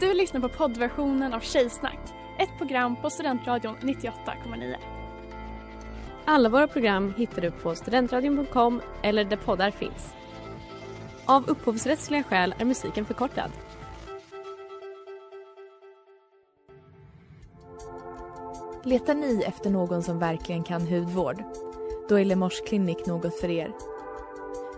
Du 0.00 0.14
lyssnar 0.14 0.40
på 0.40 0.48
poddversionen 0.48 1.32
av 1.34 1.40
Tjejsnack, 1.40 1.98
ett 2.38 2.58
program 2.58 2.96
på 2.96 3.10
Studentradion 3.10 3.76
98,9. 3.76 4.74
Alla 6.24 6.48
våra 6.48 6.68
program 6.68 7.14
hittar 7.16 7.42
du 7.42 7.50
på 7.50 7.74
studentradion.com 7.74 8.80
eller 9.02 9.24
där 9.24 9.36
poddar 9.36 9.70
finns. 9.70 10.14
Av 11.24 11.50
upphovsrättsliga 11.50 12.22
skäl 12.22 12.54
är 12.58 12.64
musiken 12.64 13.04
förkortad. 13.04 13.50
Letar 18.84 19.14
ni 19.14 19.42
efter 19.46 19.70
någon 19.70 20.02
som 20.02 20.18
verkligen 20.18 20.64
kan 20.64 20.86
hudvård? 20.86 21.42
Då 22.08 22.18
är 22.20 22.24
Lemors 22.24 22.60
klinik 22.60 23.06
något 23.06 23.40
för 23.40 23.50
er. 23.50 23.89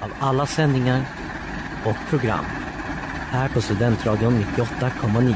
av 0.00 0.12
alla 0.20 0.46
sändningar 0.46 1.04
och 1.86 1.96
program 2.10 2.44
här 3.30 3.48
på 3.48 3.60
Studentradion 3.60 4.32
98,9. 4.32 5.34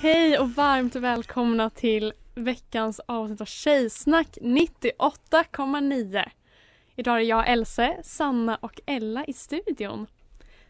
Hej 0.00 0.38
och 0.38 0.50
varmt 0.50 0.94
välkomna 0.94 1.70
till 1.70 2.12
veckans 2.34 3.00
avsnitt 3.06 3.40
av 3.40 3.44
Tjejsnack 3.44 4.38
98,9. 4.40 6.24
Idag 6.96 7.16
är 7.16 7.20
jag, 7.20 7.48
Else, 7.48 7.96
Sanna 8.02 8.56
och 8.56 8.80
Ella 8.86 9.24
i 9.24 9.32
studion. 9.32 10.06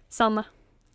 Sanna, 0.09 0.45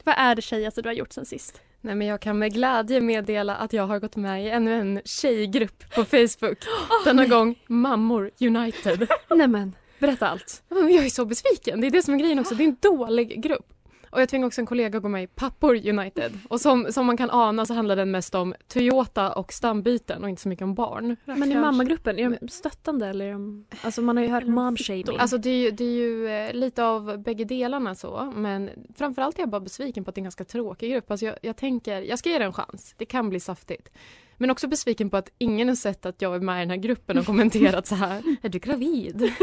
vad 0.03 0.15
är 0.17 0.35
det 0.35 0.41
tjejigaste 0.41 0.81
du 0.81 0.89
har 0.89 0.93
gjort 0.93 1.13
sen 1.13 1.25
sist? 1.25 1.61
Nej, 1.81 1.95
men 1.95 2.07
jag 2.07 2.21
kan 2.21 2.39
med 2.39 2.53
glädje 2.53 3.01
meddela 3.01 3.55
att 3.55 3.73
jag 3.73 3.87
har 3.87 3.99
gått 3.99 4.15
med 4.15 4.45
i 4.45 4.49
ännu 4.49 4.73
en 4.73 5.01
tjejgrupp 5.05 5.95
på 5.95 6.05
Facebook. 6.05 6.57
Denna 7.05 7.25
gång 7.25 7.55
Mammor 7.67 8.31
United. 8.39 9.07
Nämen, 9.29 9.75
berätta 10.05 10.27
allt. 10.27 10.63
Jag 10.69 11.05
är 11.05 11.09
så 11.09 11.25
besviken. 11.25 11.81
Det 11.81 11.87
är 11.87 11.91
det 11.91 12.03
som 12.03 12.13
är 12.13 12.17
grejen 12.17 12.39
också. 12.39 12.55
Det 12.55 12.63
är 12.63 12.67
en 12.67 12.77
dålig 12.81 13.41
grupp. 13.43 13.71
Och 14.15 14.21
jag 14.21 14.29
tvingade 14.29 14.47
också 14.47 14.61
en 14.61 14.67
kollega 14.67 14.97
att 14.97 15.03
gå 15.03 15.09
med 15.09 15.23
i 15.23 15.27
Pappor 15.27 15.87
United. 15.89 16.39
Och 16.49 16.61
som, 16.61 16.91
som 16.91 17.05
man 17.05 17.17
kan 17.17 17.29
ana 17.31 17.65
så 17.65 17.73
handlar 17.73 17.95
den 17.95 18.11
mest 18.11 18.35
om 18.35 18.53
Toyota 18.67 19.33
och 19.33 19.53
stambyten 19.53 20.23
och 20.23 20.29
inte 20.29 20.41
så 20.41 20.49
mycket 20.49 20.63
om 20.63 20.75
barn. 20.75 21.15
Men 21.25 21.51
i 21.51 21.55
mammagruppen, 21.55 22.19
är 22.19 22.37
de 22.39 22.47
stöttande 22.47 23.07
eller 23.07 23.25
är 23.25 23.31
de... 23.31 23.65
Alltså 23.81 24.01
man 24.01 24.17
har 24.17 24.23
ju 24.23 24.29
hört 24.29 24.43
mom-shaming. 24.43 25.17
Alltså 25.19 25.37
det 25.37 25.49
är 25.49 25.63
ju, 25.63 25.71
det 25.71 25.83
är 25.83 25.91
ju 25.91 26.27
eh, 26.27 26.53
lite 26.53 26.83
av 26.83 27.17
bägge 27.17 27.45
delarna 27.45 27.95
så. 27.95 28.33
Men 28.35 28.69
framförallt 28.95 29.37
är 29.37 29.41
jag 29.41 29.49
bara 29.49 29.61
besviken 29.61 30.03
på 30.03 30.09
att 30.09 30.15
det 30.15 30.19
är 30.19 30.21
en 30.21 30.25
ganska 30.25 30.45
tråkig 30.45 30.91
grupp. 30.91 31.11
Alltså 31.11 31.25
jag, 31.25 31.35
jag 31.41 31.57
tänker, 31.57 32.01
jag 32.01 32.19
ska 32.19 32.29
ge 32.29 32.39
det 32.39 32.45
en 32.45 32.53
chans. 32.53 32.95
Det 32.97 33.05
kan 33.05 33.29
bli 33.29 33.39
saftigt. 33.39 33.89
Men 34.37 34.49
också 34.49 34.67
besviken 34.67 35.09
på 35.09 35.17
att 35.17 35.31
ingen 35.37 35.67
har 35.67 35.75
sett 35.75 36.05
att 36.05 36.21
jag 36.21 36.35
är 36.35 36.39
med 36.39 36.57
i 36.57 36.59
den 36.59 36.69
här 36.69 36.77
gruppen 36.77 37.17
och 37.17 37.25
kommenterat 37.25 37.87
så 37.87 37.95
här, 37.95 38.23
är 38.41 38.49
du 38.49 38.59
gravid? 38.59 39.33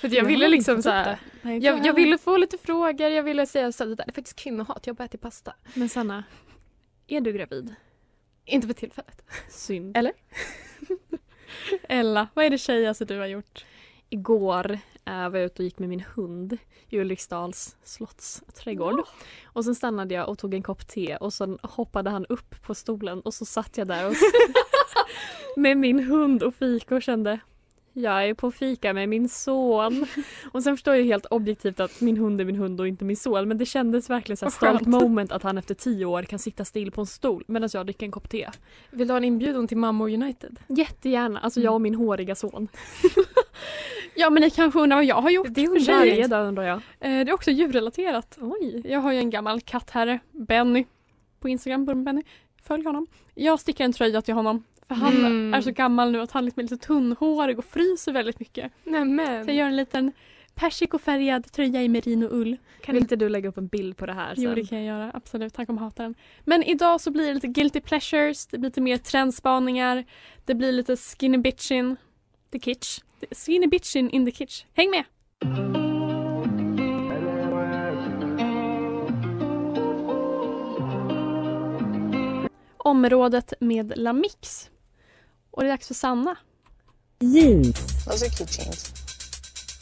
För 0.00 0.06
att 0.06 0.12
jag 0.12 0.24
ville 0.24 0.48
liksom 0.48 0.82
så 0.82 0.90
här, 0.90 1.18
jag, 1.42 1.86
jag 1.86 1.94
ville 1.94 2.18
få 2.18 2.36
lite 2.36 2.58
frågor, 2.58 3.08
jag 3.08 3.22
ville 3.22 3.46
säga 3.46 3.72
så 3.72 3.84
här, 3.84 3.88
det 3.88 3.94
där 3.94 4.08
är 4.08 4.12
faktiskt 4.12 4.36
kvinnohat, 4.36 4.86
jag 4.86 4.96
bara 4.96 5.04
äter 5.04 5.18
pasta. 5.18 5.54
Men 5.74 5.88
Sanna, 5.88 6.24
är 7.06 7.20
du 7.20 7.32
gravid? 7.32 7.74
Inte 8.44 8.66
för 8.66 8.74
tillfället. 8.74 9.24
Synd. 9.48 9.96
Eller? 9.96 10.12
Ella, 11.88 12.28
vad 12.34 12.44
är 12.44 12.50
det 12.50 12.58
tjejigaste 12.58 13.04
du 13.04 13.18
har 13.18 13.26
gjort? 13.26 13.64
Igår 14.10 14.78
äh, 15.04 15.28
var 15.28 15.38
jag 15.38 15.46
ute 15.46 15.62
och 15.62 15.64
gick 15.64 15.78
med 15.78 15.88
min 15.88 16.04
hund 16.14 16.58
i 16.88 17.00
Ulriksdals 17.00 17.76
slottsträdgård. 17.84 19.00
Och 19.44 19.64
sen 19.64 19.74
stannade 19.74 20.14
jag 20.14 20.28
och 20.28 20.38
tog 20.38 20.54
en 20.54 20.62
kopp 20.62 20.88
te 20.88 21.16
och 21.16 21.32
sen 21.32 21.58
hoppade 21.62 22.10
han 22.10 22.26
upp 22.26 22.62
på 22.62 22.74
stolen 22.74 23.20
och 23.20 23.34
så 23.34 23.44
satt 23.44 23.78
jag 23.78 23.88
där 23.88 24.08
och 24.08 24.14
med 25.56 25.76
min 25.76 25.98
hund 25.98 26.42
och 26.42 26.54
fika 26.54 26.94
och 26.94 27.02
kände 27.02 27.40
jag 27.92 28.28
är 28.28 28.34
på 28.34 28.50
fika 28.50 28.92
med 28.92 29.08
min 29.08 29.28
son. 29.28 30.06
Och 30.52 30.62
sen 30.62 30.76
förstår 30.76 30.94
jag 30.94 31.04
helt 31.04 31.26
objektivt 31.26 31.80
att 31.80 32.00
min 32.00 32.16
hund 32.16 32.40
är 32.40 32.44
min 32.44 32.56
hund 32.56 32.80
och 32.80 32.88
inte 32.88 33.04
min 33.04 33.16
son. 33.16 33.48
Men 33.48 33.58
det 33.58 33.66
kändes 33.66 34.10
verkligen 34.10 34.36
så 34.36 34.44
här 34.44 34.50
stolt 34.50 34.86
moment 34.86 35.32
att 35.32 35.42
han 35.42 35.58
efter 35.58 35.74
tio 35.74 36.04
år 36.04 36.22
kan 36.22 36.38
sitta 36.38 36.64
still 36.64 36.90
på 36.90 37.00
en 37.00 37.06
stol 37.06 37.44
medan 37.46 37.68
jag 37.72 37.86
dricker 37.86 38.06
en 38.06 38.12
kopp 38.12 38.28
te. 38.28 38.48
Vill 38.90 39.08
du 39.08 39.12
ha 39.12 39.18
en 39.18 39.24
inbjudan 39.24 39.68
till 39.68 39.76
Mammor 39.76 40.14
United? 40.14 40.60
Jättegärna, 40.68 41.40
alltså 41.40 41.60
jag 41.60 41.74
och 41.74 41.80
min 41.80 41.94
håriga 41.94 42.34
son. 42.34 42.68
Ja 44.20 44.30
men 44.30 44.40
ni 44.42 44.50
kanske 44.50 44.80
undrar 44.80 44.96
vad 44.96 45.04
jag 45.04 45.22
har 45.22 45.30
gjort? 45.30 45.46
Det 45.50 45.80
sig. 45.80 45.94
varje 45.94 46.26
dag 46.26 46.48
undrar 46.48 46.62
jag. 46.64 46.76
Eh, 46.76 46.80
Det 47.24 47.30
är 47.30 47.32
också 47.32 47.50
djurrelaterat. 47.50 48.38
Oj. 48.40 48.82
Jag 48.84 49.00
har 49.00 49.12
ju 49.12 49.18
en 49.18 49.30
gammal 49.30 49.60
kattherre, 49.60 50.18
Benny, 50.32 50.84
på 51.40 51.48
Instagram, 51.48 52.04
Benny. 52.04 52.22
Följ 52.62 52.84
honom. 52.84 53.06
Jag 53.34 53.60
stickar 53.60 53.84
en 53.84 53.92
tröja 53.92 54.22
till 54.22 54.34
honom. 54.34 54.64
För 54.88 54.94
han 54.94 55.16
Mm. 55.16 55.54
är 55.54 55.60
så 55.60 55.70
gammal 55.70 56.10
nu 56.12 56.20
att 56.20 56.32
han 56.32 56.44
liksom 56.44 56.60
är 56.60 56.64
lite 56.64 56.76
tunnhårig 56.86 57.58
och 57.58 57.64
fryser 57.64 58.12
väldigt 58.12 58.40
mycket. 58.40 58.72
Nämen. 58.84 59.44
Så 59.44 59.50
jag 59.50 59.56
gör 59.56 59.66
en 59.66 59.76
liten 59.76 60.12
persikofärgad 60.54 61.52
tröja 61.52 61.82
i 61.82 61.88
merinoull. 61.88 62.56
Kan 62.82 62.96
inte 62.96 63.16
du 63.16 63.28
lägga 63.28 63.48
upp 63.48 63.58
en 63.58 63.66
bild 63.66 63.96
på 63.96 64.06
det 64.06 64.12
här 64.12 64.34
sen? 64.34 64.44
Jo 64.44 64.54
det 64.54 64.64
kan 64.64 64.84
jag 64.84 64.98
göra, 64.98 65.10
absolut. 65.14 65.56
Han 65.56 65.66
kommer 65.66 65.80
hata 65.80 66.02
den. 66.02 66.14
Men 66.44 66.62
idag 66.62 67.00
så 67.00 67.10
blir 67.10 67.26
det 67.28 67.34
lite 67.34 67.46
guilty 67.48 67.80
pleasures, 67.80 68.46
det 68.46 68.58
blir 68.58 68.68
lite 68.70 68.80
mer 68.80 68.96
trendspaningar, 68.96 70.04
det 70.44 70.54
blir 70.54 70.72
lite 70.72 70.96
skinny 70.96 71.38
bitchin. 71.38 71.96
The 72.52 72.58
kitsch. 72.58 73.00
Skinny 73.32 73.66
bitchin 73.66 74.10
in 74.10 74.24
the 74.24 74.30
kitsch. 74.32 74.64
Häng 74.74 74.90
med! 74.90 75.04
Området 82.78 83.52
med 83.60 83.92
Lamix. 83.98 84.68
Och 85.50 85.62
det 85.62 85.68
är 85.68 85.70
dags 85.72 85.86
för 85.86 85.94
Sanna. 85.94 86.36
Jeans, 87.20 88.04
Those 88.04 88.24
are 88.26 88.30
cute 88.30 88.62
jeans. 88.62 88.92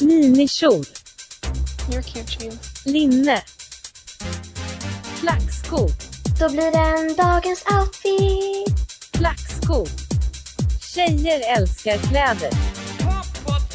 minikjol, 0.01 0.83
You're 1.91 2.03
cute 2.03 2.45
jeans. 2.45 2.83
linne, 2.87 3.43
klackskor, 5.21 5.91
Då 6.41 6.49
blir 6.49 6.73
den 6.73 7.17
dagens 7.17 7.65
outfit. 7.81 8.75
klackskor. 9.13 9.89
Tjejer 10.95 11.57
älskar 11.59 11.99
kläder. 11.99 12.51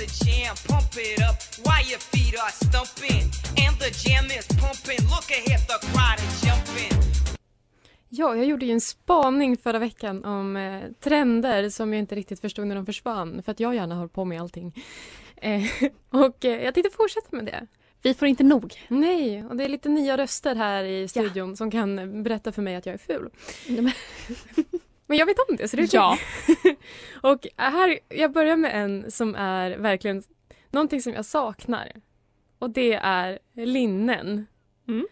The 0.04 0.26
jam, 0.26 0.56
pump 0.68 0.98
it 0.98 1.20
up 1.30 1.38
while 1.66 1.86
your 1.92 2.00
feet 2.00 2.36
are 2.44 2.52
stumping. 2.52 3.24
And 3.66 3.74
the 3.80 3.90
jam 4.04 4.26
is 4.26 4.48
pumping. 4.48 5.02
Look 5.14 5.28
ahead, 5.32 5.62
the 5.72 5.80
crowd 5.88 6.20
is 6.28 6.44
jumping. 6.44 6.94
Ja, 8.10 8.36
jag 8.36 8.46
gjorde 8.46 8.66
ju 8.66 8.72
en 8.72 8.82
spaning 8.82 9.58
förra 9.58 9.80
veckan 9.80 10.26
om 10.26 10.58
eh, 10.58 10.82
trender 11.00 11.70
som 11.70 11.94
jag 11.94 12.00
inte 12.00 12.16
riktigt 12.16 12.42
förstod 12.42 12.68
när 12.68 12.76
de 12.76 12.86
försvann. 12.86 13.44
För 13.44 13.52
att 13.52 13.60
jag 13.60 13.76
gärna 13.76 13.96
har 13.96 14.08
på 14.08 14.26
med 14.26 14.42
allting. 14.42 14.84
Eh, 15.36 15.64
och 16.10 16.46
eh, 16.46 16.64
jag 16.64 16.74
tänkte 16.74 16.98
fortsätta 16.98 17.36
med 17.36 17.46
det. 17.46 17.68
Vi 18.02 18.14
får 18.14 18.28
inte 18.28 18.44
nog. 18.44 18.74
Nej, 18.88 19.46
och 19.46 19.56
det 19.56 19.64
är 19.64 19.70
lite 19.70 19.90
nya 19.90 20.18
röster 20.18 20.56
här 20.56 20.84
i 20.84 21.08
studion 21.08 21.58
som 21.58 21.72
kan 21.72 22.24
berätta 22.24 22.52
för 22.52 22.62
mig 22.62 22.76
att 22.76 22.86
jag 22.86 22.94
är 22.94 22.98
ful. 22.98 23.30
Men 25.08 25.18
jag 25.18 25.26
vet 25.26 25.38
om 25.50 25.56
det, 25.56 25.68
så 25.68 25.76
det 25.78 25.84
är 25.84 25.90
Ja. 25.96 26.18
och 27.22 27.48
här, 27.58 28.00
jag 28.10 28.32
börjar 28.32 28.56
med 28.56 28.84
en 28.84 29.12
som 29.12 29.36
är 29.36 29.78
verkligen 29.78 30.24
någonting 30.72 31.02
som 31.02 31.14
jag 31.14 31.26
saknar. 31.26 31.92
Och 32.60 32.70
det 32.70 32.94
är 32.94 33.40
linnen. 33.54 34.48
Mm. 34.88 35.08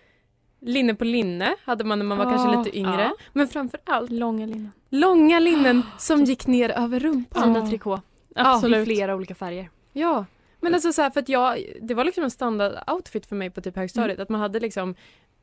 Linne 0.61 0.95
på 0.95 1.03
linne 1.05 1.55
hade 1.63 1.83
man 1.83 1.99
när 1.99 2.05
man 2.05 2.17
var 2.17 2.25
kanske 2.25 2.51
Ja, 2.51 2.63
lite 2.63 2.77
yngre. 2.77 3.01
ja. 3.01 3.15
Men 3.33 3.47
framför 3.47 3.79
allt 3.83 4.11
Långa 4.11 4.45
linnen. 4.45 4.71
långa 4.89 5.39
linnen 5.39 5.83
som 5.99 6.23
gick 6.23 6.47
ner 6.47 6.69
över 6.69 6.99
rumpan. 6.99 7.49
Ja. 7.49 7.53
Tina 7.55 7.67
trikå. 7.69 8.01
Absolut. 8.35 8.87
I 8.87 8.95
flera 8.95 9.15
olika 9.15 9.35
färger. 9.35 9.69
Ja, 9.93 10.25
men 10.59 10.73
alltså 10.73 10.93
så 10.93 11.01
här, 11.01 11.09
för 11.09 11.19
att 11.19 11.29
jag, 11.29 11.63
det 11.81 11.93
var 11.93 12.05
liksom 12.05 12.23
en 12.23 12.31
standard 12.31 12.73
outfit 12.91 13.25
för 13.25 13.35
mig 13.35 13.49
på 13.49 13.61
typ 13.61 13.75
högstadiet. 13.75 14.19
Att 14.19 14.29
man 14.29 14.41
hade 14.41 14.59
liksom 14.59 14.95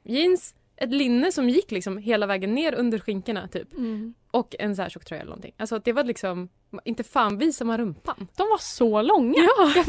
jeans, 0.02 0.54
ett 0.80 0.90
linne 0.90 1.32
som 1.32 1.48
gick 1.48 1.70
liksom 1.70 1.98
hela 1.98 2.26
vägen 2.26 2.54
ner 2.54 2.74
under 2.74 2.98
skinkorna 2.98 3.48
typ. 3.48 3.72
Mm. 3.72 4.14
Och 4.30 4.54
en 4.58 4.76
så 4.76 4.82
här 4.82 4.88
tjock 4.88 5.04
tröja 5.04 5.22
eller 5.22 5.30
någonting. 5.30 5.54
Alltså 5.56 5.78
det 5.78 5.92
var 5.92 6.04
liksom, 6.04 6.48
inte 6.84 7.04
fan 7.04 7.38
visar 7.38 7.64
man 7.64 7.78
rumpan. 7.78 8.28
De 8.36 8.48
var 8.48 8.58
så 8.58 9.02
långa. 9.02 9.38
Ja! 9.38 9.84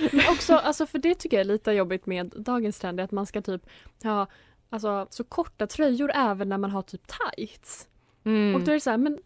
Men 0.12 0.28
också, 0.30 0.54
alltså 0.54 0.86
för 0.86 0.98
det 0.98 1.14
tycker 1.14 1.36
jag 1.36 1.40
är 1.46 1.52
lite 1.52 1.72
jobbigt 1.72 2.06
med 2.06 2.32
dagens 2.36 2.78
trend, 2.78 3.00
att 3.00 3.10
man 3.10 3.26
ska 3.26 3.42
typ 3.42 3.62
ha 4.02 4.26
alltså, 4.70 5.06
så 5.10 5.24
korta 5.24 5.66
tröjor 5.66 6.10
även 6.14 6.48
när 6.48 6.58
man 6.58 6.70
har 6.70 6.82
typ 6.82 7.02
tights. 7.06 7.88
Mm. 8.24 8.54
Och 8.54 8.60
då 8.60 8.70
är 8.70 8.74
det 8.74 8.80
så 8.80 8.90
här, 8.90 8.98
men 8.98 9.18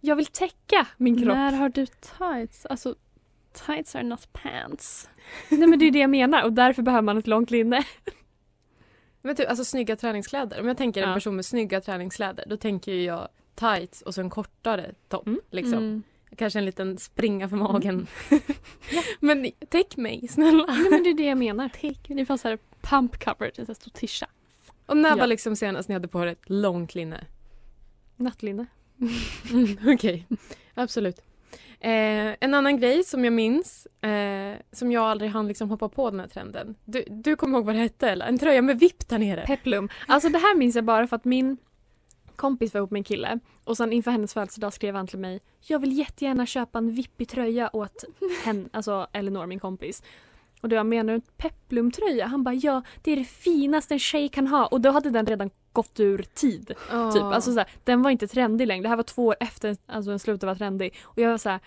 jag 0.00 0.16
vill 0.16 0.26
täcka 0.26 0.86
min 0.96 1.22
kropp. 1.22 1.34
När 1.34 1.52
har 1.52 1.68
du 1.68 1.86
tights? 1.86 2.66
Alltså, 2.66 2.94
tights 3.66 3.94
are 3.94 4.02
not 4.02 4.32
pants. 4.32 5.08
Nej 5.48 5.68
men 5.68 5.78
det 5.78 5.84
är 5.84 5.90
det 5.90 5.98
jag 5.98 6.10
menar 6.10 6.44
och 6.44 6.52
därför 6.52 6.82
behöver 6.82 7.02
man 7.02 7.18
ett 7.18 7.26
långt 7.26 7.50
linne. 7.50 7.84
Men 9.22 9.36
typ, 9.36 9.48
alltså 9.48 9.64
snygga 9.64 9.96
träningskläder. 9.96 10.60
Om 10.60 10.68
jag 10.68 10.76
tänker 10.76 11.02
en 11.02 11.08
Ja. 11.08 11.14
person 11.14 11.36
med 11.36 11.44
snygga 11.44 11.80
träningskläder 11.80 12.44
då 12.46 12.56
tänker 12.56 12.94
jag 12.94 13.28
tights 13.54 14.02
och 14.02 14.14
så 14.14 14.20
en 14.20 14.30
kortare 14.30 14.94
topp. 15.08 15.26
Mm. 15.26 15.40
Liksom. 15.50 15.78
Mm. 15.78 16.02
Kanske 16.36 16.58
en 16.58 16.64
liten 16.64 16.98
springa 16.98 17.48
för 17.48 17.56
magen. 17.56 18.06
Men 19.20 19.50
täck 19.68 19.96
mig 19.96 20.28
snälla. 20.28 20.66
Nej, 20.68 20.90
men 20.90 21.02
det 21.02 21.10
är 21.10 21.14
det 21.14 21.24
jag 21.26 21.38
menar. 21.38 21.68
Take, 21.68 22.14
det 22.14 22.26
fanns 22.26 22.40
så 22.40 22.48
här 22.48 22.58
pump 22.80 23.24
coverage, 23.24 23.58
en 23.58 23.66
sån 23.66 23.72
här 23.72 23.74
stor 23.74 23.90
tisha. 23.90 24.26
Och 24.86 24.96
när 24.96 25.08
Ja. 25.10 25.16
var 25.16 25.26
liksom 25.26 25.56
senast 25.56 25.88
ni 25.88 25.92
hade 25.92 26.08
på 26.08 26.22
er 26.22 26.26
ett 26.26 26.50
långt 26.50 26.94
linne? 26.94 27.24
Nattlinne. 28.16 28.66
Mm, 29.50 29.78
Okej, 29.94 30.26
absolut. 30.74 31.20
Eh, 31.82 32.36
en 32.40 32.54
annan 32.54 32.80
grej 32.80 33.04
som 33.04 33.24
jag 33.24 33.32
minns, 33.32 33.86
eh, 33.86 34.58
som 34.72 34.92
jag 34.92 35.04
aldrig 35.04 35.30
hann 35.30 35.48
liksom 35.48 35.70
hoppa 35.70 35.88
på 35.88 36.10
den 36.10 36.20
här 36.20 36.26
trenden. 36.26 36.74
Du, 36.84 37.04
du 37.08 37.36
kommer 37.36 37.58
ihåg 37.58 37.66
vad 37.66 37.74
det 37.74 37.80
hette 37.80 38.10
eller? 38.10 38.26
En 38.26 38.38
tröja 38.38 38.62
med 38.62 38.78
vipp 38.78 39.08
där 39.08 39.18
nere. 39.18 39.46
Peplum. 39.46 39.88
Alltså 40.08 40.28
det 40.28 40.38
här 40.38 40.56
minns 40.56 40.74
jag 40.74 40.84
bara 40.84 41.06
för 41.06 41.16
att 41.16 41.24
min 41.24 41.56
kompis 42.36 42.74
var 42.74 42.78
ihop 42.78 42.90
med 42.90 42.98
en 42.98 43.04
kille 43.04 43.38
och 43.64 43.76
sen 43.76 43.92
inför 43.92 44.10
hennes 44.10 44.34
födelsedag 44.34 44.72
skrev 44.72 44.94
han 44.94 45.06
till 45.06 45.18
mig 45.18 45.40
Jag 45.60 45.78
vill 45.78 45.98
jättegärna 45.98 46.46
köpa 46.46 46.78
en 46.78 46.92
vippig 46.92 47.28
tröja 47.28 47.70
åt 47.72 48.04
henne, 48.44 48.68
alltså 48.72 49.06
Elinor 49.12 49.46
min 49.46 49.60
kompis. 49.60 50.02
Och 50.60 50.68
då 50.68 50.76
jag 50.76 50.86
menar 50.86 51.12
en 51.14 51.20
peplumtröja? 51.36 52.26
Han 52.26 52.42
bara 52.44 52.54
ja, 52.54 52.82
det 53.02 53.12
är 53.12 53.16
det 53.16 53.24
finaste 53.24 53.94
en 53.94 53.98
tjej 53.98 54.28
kan 54.28 54.46
ha 54.46 54.66
och 54.66 54.80
då 54.80 54.90
hade 54.90 55.10
den 55.10 55.26
redan 55.26 55.50
gått 55.72 56.00
ur 56.00 56.24
tid. 56.34 56.66
Typ. 57.12 57.22
Alltså, 57.22 57.52
såhär, 57.52 57.68
den 57.84 58.02
var 58.02 58.10
inte 58.10 58.26
trendig 58.26 58.66
längre. 58.66 58.82
Det 58.82 58.88
här 58.88 58.96
var 58.96 59.02
två 59.02 59.26
år 59.26 59.36
efter 59.40 59.76
alltså, 59.86 60.10
den 60.10 60.18
slutade 60.18 60.46
vara 60.46 60.58
trendig. 60.58 60.94
Och 61.02 61.18
jag 61.18 61.30
var 61.30 61.38
så 61.38 61.48
här, 61.48 61.60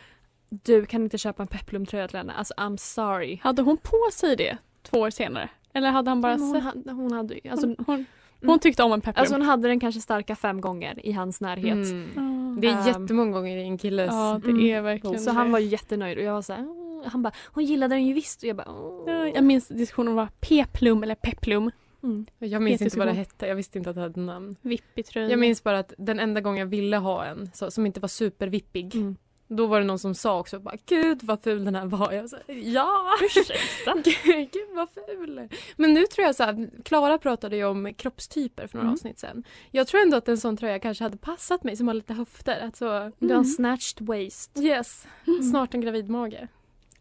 du 0.49 0.85
kan 0.85 1.03
inte 1.03 1.17
köpa 1.17 1.43
en 1.43 1.47
peplumtröja 1.47 2.07
till 2.07 2.17
henne. 2.17 2.33
Alltså 2.33 2.53
I'm 2.57 2.77
sorry. 2.77 3.39
Hade 3.43 3.61
hon 3.61 3.77
på 3.77 4.09
sig 4.13 4.35
det 4.35 4.57
två 4.83 4.99
år 4.99 5.09
senare? 5.09 5.49
Eller 5.73 5.89
hade 5.91 6.11
han 6.11 6.21
bara 6.21 6.35
hon, 6.35 6.53
sett? 6.53 6.63
hade, 6.63 6.91
hon 6.91 7.11
hade 7.11 7.33
ju- 7.35 7.49
alltså, 7.51 7.67
hon, 7.67 7.75
hon, 7.87 8.05
hon 8.45 8.59
tyckte 8.59 8.83
om 8.83 8.93
en 8.93 9.01
peplum. 9.01 9.21
alltså 9.21 9.33
hon 9.35 9.41
hade 9.41 9.67
den 9.67 9.79
kanske 9.79 10.01
starka 10.01 10.35
fem 10.35 10.61
gånger 10.61 11.05
i 11.05 11.11
hans 11.11 11.41
närhet. 11.41 11.73
Mm. 11.91 12.57
Det 12.61 12.67
är 12.67 12.71
Ehm, 12.81 12.87
jättemånga 12.87 13.31
gånger 13.31 13.57
i 13.57 13.61
en 13.63 13.77
killes... 13.77 14.09
Ja, 14.11 14.39
det 14.43 14.49
Mm. 14.51 14.65
är 14.65 14.81
verkligen 14.81 15.19
Så 15.19 15.29
det. 15.29 15.35
han 15.35 15.51
var 15.51 15.59
jättenöjd 15.59 16.17
och 16.17 16.23
jag 16.23 16.33
var 16.33 16.41
så 16.41 16.53
här, 16.53 16.59
"Mm." 16.59 16.82
Han 17.05 17.21
bara 17.21 17.33
hon 17.45 17.65
gillade 17.65 17.95
den 17.95 18.05
ju 18.05 18.13
visst 18.13 18.43
och 18.43 18.49
jag 18.49 18.55
bara 18.55 19.29
Jag 19.29 19.43
minns 19.43 19.67
diskussionen 19.67 20.07
om 20.09 20.15
vad 20.15 20.39
peplum 20.41 21.03
eller 21.03 21.15
peplum. 21.15 21.71
mm. 22.03 22.25
Jag 22.39 22.61
minns 22.61 22.81
inte 22.81 22.97
vad 22.97 23.07
det 23.07 23.13
hette, 23.13 23.47
jag 23.47 23.55
visste 23.55 23.77
inte 23.77 23.89
att 23.89 23.95
det 23.95 24.01
hade 24.01 24.19
namn. 24.19 24.55
Vippig 24.61 25.05
tröja. 25.05 25.29
Jag 25.29 25.39
minns 25.39 25.63
bara 25.63 25.79
att 25.79 25.93
den 25.97 26.19
enda 26.19 26.41
gången 26.41 26.59
jag 26.59 26.67
ville 26.67 26.97
ha 26.97 27.25
en 27.25 27.49
så, 27.53 27.71
som 27.71 27.85
inte 27.85 27.99
var 27.99 28.07
supervippig 28.07 28.95
Mm. 28.95 29.15
Då 29.47 29.65
var 29.67 29.79
det 29.79 29.85
någon 29.85 29.99
som 29.99 30.15
sa 30.15 30.39
också 30.39 30.59
bara 30.59 30.75
gud 30.85 31.19
vad 31.23 31.41
ful 31.43 31.65
den 31.65 31.75
här 31.75 31.85
var. 31.85 32.11
Jag 32.11 32.29
sa 32.29 32.37
ja! 32.47 33.09
Ursäkta? 33.21 33.93
gud, 34.03 34.51
gud 34.51 34.69
vad 34.75 34.89
ful. 34.89 35.49
Men 35.75 35.93
nu 35.93 36.03
tror 36.05 36.25
jag 36.25 36.35
så 36.35 36.43
här, 36.43 36.69
Klara 36.83 37.17
pratade 37.17 37.55
ju 37.55 37.65
om 37.65 37.93
kroppstyper 37.93 38.67
för 38.67 38.77
några 38.77 38.85
Mm. 38.87 38.93
avsnitt 38.93 39.19
sen. 39.19 39.43
Jag 39.71 39.87
tror 39.87 40.01
ändå 40.01 40.17
att 40.17 40.27
en 40.27 40.37
sån 40.37 40.57
tröja 40.57 40.79
kanske 40.79 41.03
hade 41.03 41.17
passat 41.17 41.63
mig 41.63 41.75
som 41.75 41.87
har 41.87 41.93
lite 41.93 42.13
höfter. 42.13 42.61
Alltså, 42.65 42.85
Du 43.19 43.25
har 43.27 43.31
Mm. 43.31 43.37
en 43.37 43.45
snatched 43.45 44.07
waist. 44.07 44.59
yes, 44.59 45.07
snart 45.51 45.73
en 45.73 45.81
gravidmage. 45.81 46.47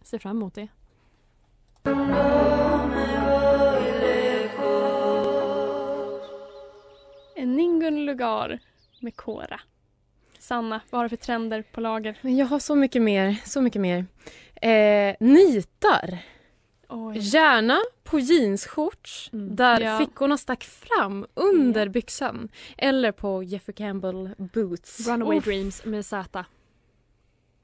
Ser 0.04 0.18
fram 0.18 0.36
emot 0.36 0.54
det. 0.54 0.68
Ningun 7.36 8.04
Lugar 8.06 8.58
med 9.00 9.16
Kora. 9.16 9.60
Sanna, 10.38 10.80
vad 10.90 10.98
har 10.98 11.04
du 11.04 11.08
för 11.08 11.16
trender 11.16 11.62
på 11.72 11.80
lager? 11.80 12.18
Men 12.22 12.36
jag 12.36 12.46
har 12.46 12.58
så 12.58 12.74
mycket 12.74 13.02
mer, 13.02 13.36
så 13.44 13.60
mycket 13.60 13.80
mer. 13.80 14.06
Eh, 14.62 15.14
nitar. 15.20 16.18
Oj. 16.88 17.18
Gärna 17.18 17.78
på 18.04 18.18
jeansshorts 18.18 19.30
Mm. 19.32 19.56
där 19.56 19.80
Ja. 19.80 19.98
fickorna 19.98 20.38
stack 20.38 20.64
fram 20.64 21.26
under 21.34 21.88
byxan. 21.88 22.48
Eller 22.78 23.12
på 23.12 23.42
Jeffrey 23.42 23.74
Campbell 23.74 24.30
boots. 24.38 25.08
Runaway 25.08 25.38
Uff. 25.38 25.44
dreams 25.44 25.84
med 25.84 26.06
Z. 26.06 26.44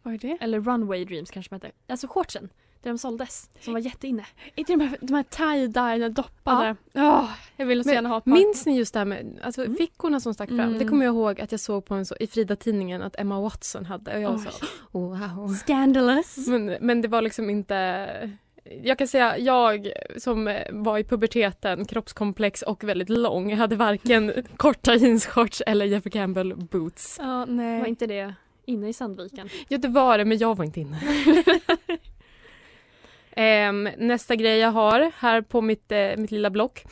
Vad 0.08 0.14
är 0.14 0.18
det? 0.28 0.38
Eller 0.40 0.60
runway 0.60 1.04
dreams 1.04 1.30
kanske 1.30 1.50
de 1.50 1.54
heter. 1.56 1.72
Alltså 1.88 2.06
shortsen. 2.08 2.48
Där 2.82 2.90
de 2.90 2.98
såldes. 2.98 3.50
Som 3.60 3.72
var 3.72 3.80
jätteinne. 3.80 4.26
Inte 4.54 4.72
de 4.72 4.80
här, 4.80 4.96
de 5.00 5.14
här 5.14 5.22
tie-dye 5.22 6.08
doppade. 6.08 6.76
Åh, 6.94 7.30
jag 7.56 7.66
vill 7.66 7.82
så 7.82 7.88
Men 7.88 7.94
gärna 7.94 8.08
ha 8.08 8.18
ett 8.18 8.24
par. 8.24 8.30
Minns 8.32 8.66
ni 8.66 8.78
just 8.78 8.92
det 8.92 8.98
här 9.00 9.06
med 9.06 9.40
alltså, 9.42 9.64
Mm. 9.64 9.76
fickorna 9.76 10.20
som 10.20 10.34
stack 10.34 10.48
fram? 10.48 10.60
Mm. 10.60 10.78
Det 10.78 10.84
kommer 10.84 11.04
jag 11.04 11.14
ihåg 11.14 11.40
att 11.40 11.52
jag 11.52 11.60
såg 11.60 11.84
på 11.84 11.94
en 11.94 12.06
så, 12.06 12.16
i 12.20 12.26
Frida-tidningen 12.26 13.02
att 13.02 13.16
Emma 13.20 13.40
Watson 13.40 13.84
hade. 13.84 14.14
Och 14.16 14.20
jag 14.22 14.30
var 14.30 14.38
Oj. 14.38 14.44
så, 14.52 14.66
wow. 14.98 15.48
Scandalous. 15.54 16.36
Men, 16.48 16.76
men 16.80 17.02
det 17.02 17.08
var 17.08 17.22
liksom 17.22 17.50
inte... 17.50 18.30
Jag 18.82 18.98
kan 18.98 19.08
säga, 19.08 19.38
jag 19.38 19.92
som 20.16 20.58
var 20.72 20.98
i 20.98 21.04
puberteten, 21.04 21.84
kroppskomplex 21.84 22.62
och 22.62 22.84
väldigt 22.84 23.08
lång, 23.08 23.54
hade 23.54 23.76
varken 23.76 24.32
korta 24.56 24.94
jeansshorts 24.94 25.62
eller 25.66 25.86
Jeffrey 25.86 26.10
Campbell 26.10 26.54
boots. 26.56 27.16
Ja, 27.20 27.24
Var 27.38 27.46
nej. 27.46 27.88
inte 27.88 28.06
det 28.06 28.34
inne 28.68 28.88
i 28.88 28.92
Sandviken? 28.92 29.48
Ja, 29.68 29.78
det 29.78 29.88
var 29.88 30.18
det, 30.18 30.24
men 30.24 30.38
jag 30.38 30.56
var 30.56 30.64
inte 30.64 30.80
inne. 30.80 31.00
Ehm, 33.30 33.88
nästa 33.98 34.36
grej 34.36 34.58
jag 34.58 34.70
har 34.72 35.12
här 35.18 35.40
på 35.42 35.60
mitt, 35.60 35.92
eh, 35.92 36.16
mitt 36.16 36.30
lilla 36.30 36.50
block. 36.50 36.84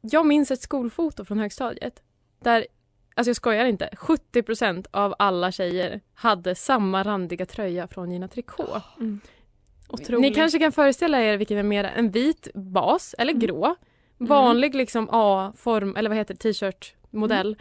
Jag 0.00 0.26
minns 0.26 0.50
ett 0.50 0.60
skolfoto 0.60 1.24
från 1.24 1.38
högstadiet 1.38 2.02
där, 2.42 2.66
alltså 3.14 3.28
jag 3.28 3.36
skojar 3.36 3.64
inte, 3.64 3.88
70% 3.96 4.86
av 4.90 5.14
alla 5.18 5.52
tjejer 5.52 6.00
hade 6.14 6.54
samma 6.54 7.02
randiga 7.02 7.46
tröja 7.46 7.88
från 7.88 8.10
Gina 8.10 8.28
Tricot. 8.28 8.82
Mm. 9.00 9.20
Otroligt. 9.88 10.20
Ni 10.20 10.34
kanske 10.34 10.58
kan 10.58 10.72
föreställa 10.72 11.20
er 11.22 11.36
vilken 11.36 11.58
är 11.58 11.62
mer 11.62 11.84
en 11.84 12.10
vit 12.10 12.48
bas 12.54 13.14
eller 13.18 13.32
Mm. 13.32 13.40
grå. 13.46 13.76
Vanlig 14.18 14.74
liksom 14.74 15.08
A-form, 15.12 15.96
eller 15.96 16.10
vad 16.10 16.16
heter 16.18 16.34
t-shirt 16.34 16.94
modell 17.10 17.56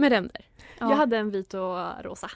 med 0.00 0.12
ränder. 0.12 0.44
Ja. 0.78 0.90
Jag 0.90 0.96
hade 0.96 1.16
en 1.16 1.30
vit 1.30 1.54
och 1.54 1.78
rosa. 2.04 2.30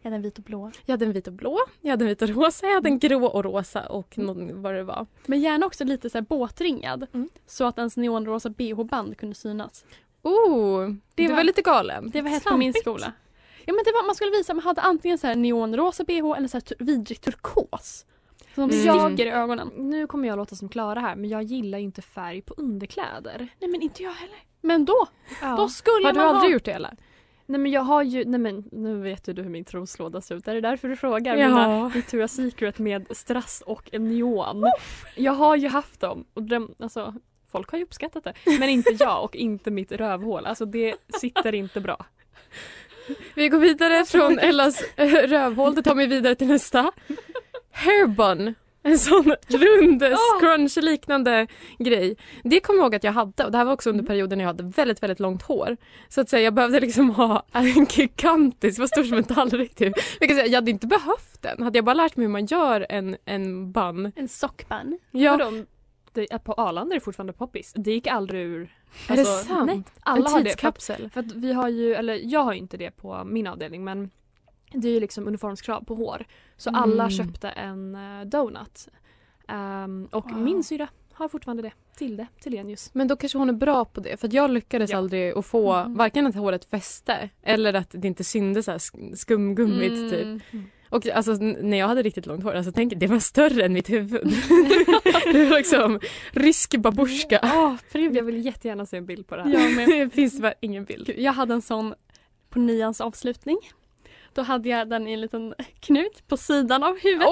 Jag 0.00 0.10
hade 0.10 0.16
en 0.16 0.22
vit 0.22 0.38
och 0.38 0.44
blå. 0.44 0.70
Jag 0.86 0.92
hade 0.92 1.04
en 1.04 1.12
vit 1.12 1.26
och 1.26 1.32
blå, 1.32 1.58
jag 1.80 1.90
hade 1.90 2.04
en 2.04 2.08
vit 2.08 2.22
och 2.22 2.28
rosa, 2.28 2.66
jag 2.66 2.74
hade 2.74 2.88
en 2.88 2.98
grå 2.98 3.26
och 3.26 3.44
rosa 3.44 3.86
och 3.86 4.18
någon, 4.18 4.62
vad 4.62 4.74
det 4.74 4.82
var. 4.82 5.06
Men 5.26 5.40
gärna 5.40 5.66
också 5.66 5.84
lite 5.84 6.10
så 6.10 6.22
båtringad. 6.22 7.06
Mm. 7.14 7.28
Så 7.46 7.64
att 7.64 7.78
ens 7.78 7.96
neonrosa 7.96 8.48
bh-band 8.50 9.16
kunde 9.18 9.34
synas. 9.34 9.84
Oh, 10.22 10.88
Det 11.14 11.22
du 11.22 11.28
var- 11.28 11.36
var 11.36 11.44
lite 11.44 11.62
galen. 11.62 12.10
Det 12.10 12.22
var 12.22 12.30
hett 12.30 12.44
på 12.44 12.56
min 12.56 12.72
skola. 12.74 13.12
Ja 13.66 13.72
men 13.72 13.84
det 13.84 13.92
var, 13.92 14.06
man 14.06 14.14
skulle 14.14 14.30
visa, 14.30 14.54
man 14.54 14.64
hade 14.64 14.80
antingen 14.80 15.18
så 15.18 15.26
här 15.26 15.34
neonrosa 15.34 16.04
bh 16.04 16.34
eller 16.36 16.48
så 16.48 16.56
här 16.56 16.60
tu- 16.62 16.74
vidrigt 16.84 17.24
turkos. 17.24 18.06
Som 18.54 18.64
Mm. 18.70 19.10
sticker 19.10 19.26
i 19.26 19.30
ögonen. 19.30 19.70
Nu 19.76 20.06
kommer 20.06 20.28
jag 20.28 20.36
låta 20.36 20.56
som 20.56 20.68
Klara 20.68 21.00
här 21.00 21.16
men 21.16 21.30
jag 21.30 21.42
gillar 21.42 21.78
inte 21.78 22.02
färg 22.02 22.42
på 22.42 22.54
underkläder. 22.56 23.48
Nej 23.60 23.70
men 23.70 23.82
inte 23.82 24.02
jag 24.02 24.12
heller. 24.12 24.36
Men 24.60 24.84
då, 24.84 25.06
Ja. 25.42 25.56
då 25.56 25.68
skulle 25.68 26.06
Har 26.06 26.12
du 26.12 26.18
man 26.18 26.28
aldrig 26.28 26.50
ha... 26.50 26.52
gjort 26.54 26.64
det 26.64 26.72
eller? 26.72 26.96
Nej 27.46 27.60
men 27.60 27.72
jag 27.72 27.80
har 27.82 28.02
ju, 28.02 28.24
nej 28.24 28.40
men 28.40 28.64
nu 28.72 29.00
vet 29.00 29.28
ju 29.28 29.32
du 29.32 29.42
hur 29.42 29.50
min 29.50 29.64
troslåda 29.64 30.20
ser 30.20 30.34
ut. 30.34 30.48
Är 30.48 30.54
det 30.54 30.60
därför 30.60 30.88
du 30.88 30.96
frågar? 30.96 31.36
Ja. 31.36 31.48
Mina 31.48 31.88
Victoria's 31.88 32.26
Secret 32.50 32.78
med 32.78 33.06
strass 33.16 33.62
och 33.66 33.88
neon. 34.00 34.64
Jag 35.16 35.32
har 35.32 35.56
ju 35.56 35.68
haft 35.68 36.00
dem 36.00 36.24
och 36.34 36.42
de, 36.42 36.74
alltså 36.78 37.14
folk 37.52 37.70
har 37.70 37.78
ju 37.78 37.84
uppskattat 37.84 38.24
det. 38.24 38.34
Men 38.58 38.68
inte 38.68 38.96
jag 39.00 39.24
och 39.24 39.36
inte 39.36 39.70
mitt 39.70 39.92
rövhål. 39.92 40.46
Alltså 40.46 40.64
det 40.64 40.94
sitter 41.20 41.54
inte 41.54 41.80
bra. 41.80 42.06
Vi 43.34 43.48
går 43.48 43.58
vidare 43.58 44.04
från 44.04 44.38
Ellas 44.38 44.82
eh, 44.96 45.08
rövhål, 45.08 45.74
det 45.74 45.82
tar 45.82 45.94
mig 45.94 46.06
vidare 46.06 46.34
till 46.34 46.46
nästa. 46.48 46.92
Hairbun. 47.74 48.54
En 48.86 48.98
sån 48.98 49.34
rund 49.48 50.02
scrunch-liknande 50.40 51.46
grej. 51.78 52.16
Det 52.42 52.60
kommer 52.60 52.78
jag 52.78 52.84
ihåg 52.84 52.94
att 52.94 53.04
jag 53.04 53.12
hade 53.12 53.44
och 53.44 53.52
det 53.52 53.58
här 53.58 53.64
var 53.64 53.72
också 53.72 53.90
under 53.90 54.04
perioden 54.04 54.38
när 54.38 54.44
jag 54.44 54.48
hade 54.48 54.62
väldigt, 54.62 55.02
väldigt 55.02 55.20
långt 55.20 55.42
hår. 55.42 55.76
Så 56.08 56.20
att 56.20 56.28
säga, 56.28 56.42
jag 56.42 56.54
behövde 56.54 56.80
liksom 56.80 57.10
ha 57.10 57.42
en 57.52 57.84
gigantisk, 57.90 58.78
var 58.78 58.86
stor 58.86 59.02
som 59.04 59.18
en 59.18 59.24
tallrik 59.24 59.74
typ. 59.74 59.92
Jag, 60.20 60.28
kan 60.28 60.36
säga, 60.38 60.46
jag 60.48 60.54
hade 60.54 60.70
inte 60.70 60.86
behövt 60.86 61.42
den. 61.42 61.62
Hade 61.62 61.78
jag 61.78 61.84
bara 61.84 61.94
lärt 61.94 62.16
mig 62.16 62.26
hur 62.26 62.32
man 62.32 62.46
gör 62.46 62.86
en, 62.88 63.16
en 63.24 63.72
bun. 63.72 64.12
En 64.16 64.28
sockband. 64.28 64.96
Ja, 65.10 65.36
Vadå? 65.36 65.64
Det, 66.12 66.32
är- 66.32 66.38
på 66.38 66.52
Arlanda 66.52 66.94
är 66.94 67.00
det 67.00 67.04
fortfarande 67.04 67.32
poppis. 67.32 67.72
Det 67.76 67.90
gick 67.92 68.06
aldrig 68.06 68.42
ur. 68.42 68.74
är 69.08 69.14
det 69.16 69.20
alltså, 69.20 69.46
sant? 69.48 69.66
Nej, 69.66 69.82
alla 70.00 70.26
en 70.26 70.32
har 70.32 70.38
det. 70.38 70.44
För 70.44 70.68
att, 70.68 70.74
tidskapsel. 70.76 71.10
för 71.10 71.20
att 71.20 71.32
vi 71.32 71.52
har 71.52 71.68
ju, 71.68 71.94
eller 71.94 72.20
jag 72.22 72.40
har 72.40 72.52
ju 72.52 72.58
inte 72.58 72.76
det 72.76 72.90
på 72.90 73.24
min 73.24 73.46
avdelning 73.46 73.84
men 73.84 74.10
det 74.72 74.88
är 74.88 74.92
ju 74.92 75.00
liksom 75.00 75.28
uniformskrav 75.28 75.84
på 75.84 75.94
hår. 75.94 76.26
Så 76.56 76.70
alla 76.70 77.02
Mm. 77.04 77.10
köpte 77.10 77.48
en 77.48 77.94
eh, 77.94 78.24
donut. 78.26 78.88
Ehm, 79.48 80.08
och 80.12 80.30
Wow. 80.30 80.40
min 80.40 80.64
syra 80.64 80.88
har 81.12 81.28
fortfarande 81.28 81.62
det. 81.62 81.72
Tilde, 81.96 82.26
Tillenius. 82.40 82.90
Men 82.94 83.08
då 83.08 83.16
kanske 83.16 83.38
hon 83.38 83.48
är 83.48 83.52
bra 83.52 83.84
på 83.84 84.00
det. 84.00 84.16
För 84.20 84.26
att 84.28 84.32
jag 84.32 84.50
lyckades 84.50 84.90
Ja. 84.90 84.96
aldrig 84.98 85.32
att 85.38 85.46
få 85.46 85.72
Mm. 85.72 85.94
varken 85.96 86.26
att 86.26 86.34
håret 86.34 86.64
fäste 86.64 87.28
eller 87.42 87.74
att 87.74 87.90
det 87.90 88.08
inte 88.08 88.24
syndes 88.24 88.64
så 88.64 88.70
här 88.70 88.78
sk- 88.78 89.14
skumgummit 89.16 90.10
typ. 90.12 90.22
Mm. 90.22 90.40
Och 90.90 91.06
alltså 91.08 91.32
när 91.34 91.76
jag 91.76 91.88
hade 91.88 92.02
riktigt 92.02 92.26
långt 92.26 92.42
hår, 92.44 92.52
alltså 92.54 92.72
tänk 92.72 92.92
det 92.96 93.06
var 93.06 93.18
större 93.18 93.64
än 93.64 93.72
mitt 93.72 93.90
huvud. 93.90 94.22
det 95.32 95.44
var 95.50 95.56
liksom 95.56 96.00
rysk 96.32 96.76
babusjka. 96.76 97.40
Åh, 97.42 97.74
Jag 97.92 98.22
vill 98.24 98.44
jättegärna 98.44 98.86
se 98.86 98.96
en 98.96 99.06
bild 99.06 99.26
på 99.26 99.36
det 99.36 99.42
här. 99.42 99.50
Jag 99.52 99.76
med. 99.76 99.88
Det 100.08 100.10
finns 100.14 100.40
bara 100.40 100.54
ingen 100.60 100.84
bild. 100.84 101.10
Jag 101.16 101.32
hade 101.32 101.54
en 101.54 101.62
sån 101.62 101.94
på 102.50 102.58
nians 102.58 103.00
avslutning. 103.00 103.58
Då 104.34 104.42
hade 104.42 104.68
jag 104.68 104.88
den 104.88 105.08
i 105.08 105.12
en 105.12 105.20
liten 105.20 105.54
knut 105.80 106.28
på 106.28 106.36
sidan 106.36 106.82
av 106.82 106.98
huvudet. 106.98 107.28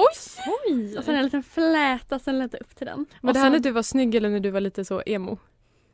Oj! 0.67 0.97
Och 0.97 1.03
sen 1.03 1.15
en 1.15 1.23
liten 1.23 1.43
fläta 1.43 2.19
sen 2.19 2.39
ledde 2.39 2.57
upp 2.57 2.75
till 2.75 2.87
den. 2.87 3.05
Var 3.21 3.33
det 3.33 3.39
här 3.39 3.45
sen- 3.45 3.51
när 3.51 3.59
du 3.59 3.71
var 3.71 3.83
snygg 3.83 4.15
eller 4.15 4.29
när 4.29 4.39
du 4.39 4.49
var 4.51 4.61
lite 4.61 4.85
så 4.85 5.01
emo? 5.05 5.37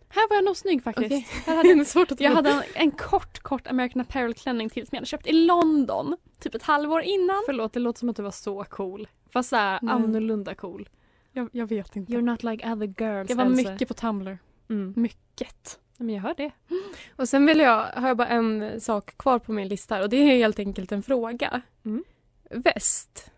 Här 0.09 0.29
var 0.29 0.35
jag 0.35 0.45
nog 0.45 0.57
snygg 0.57 0.83
faktiskt. 0.83 1.05
Okej. 1.05 1.27
Här 1.45 1.55
hade, 1.55 1.69
är 1.81 1.83
svårt 1.83 2.11
att 2.11 2.19
jag 2.19 2.31
hade 2.31 2.49
en, 2.49 2.61
en 2.73 2.91
kort, 2.91 3.39
kort 3.39 3.67
American 3.67 4.01
Apparel-klänning 4.01 4.69
till 4.69 4.83
som 4.87 4.89
jag 4.95 4.97
hade 4.99 5.07
köpt 5.07 5.27
i 5.27 5.31
London. 5.31 6.17
Typ 6.39 6.55
ett 6.55 6.63
halvår 6.63 7.01
innan. 7.01 7.43
Förlåt, 7.45 7.73
det 7.73 7.79
låter 7.79 7.99
som 7.99 8.09
att 8.09 8.15
du 8.15 8.23
var 8.23 8.31
så 8.31 8.63
cool. 8.63 9.07
Fast 9.29 9.49
såhär 9.49 9.79
Nej. 9.81 9.93
annorlunda 9.93 10.55
cool. 10.55 10.89
Jag, 11.31 11.49
jag 11.51 11.67
vet 11.67 11.95
inte. 11.95 12.13
You're 12.13 12.21
not 12.21 12.43
like 12.43 12.71
other 12.71 12.93
girls 12.97 13.29
jag 13.29 13.37
var 13.37 13.45
Else. 13.45 13.71
mycket 13.71 13.87
på 13.87 13.93
Tumblr. 13.93 14.37
Mm. 14.69 14.93
Mycket. 14.97 15.79
Men 16.01 16.15
jag 16.15 16.21
hör 16.21 16.33
det. 16.37 16.51
Och 17.15 17.29
sen 17.29 17.45
vill 17.45 17.59
jag, 17.59 17.85
har 17.85 18.07
jag 18.07 18.17
bara 18.17 18.27
en 18.27 18.81
sak 18.81 19.17
kvar 19.17 19.39
på 19.39 19.51
min 19.51 19.67
lista 19.67 19.95
här 19.95 20.01
och 20.03 20.09
det 20.09 20.17
är 20.17 20.25
helt 20.37 20.59
enkelt 20.59 20.91
en 20.91 21.03
fråga. 21.03 21.61
Mm. 21.85 22.03
Väst. 22.49 23.31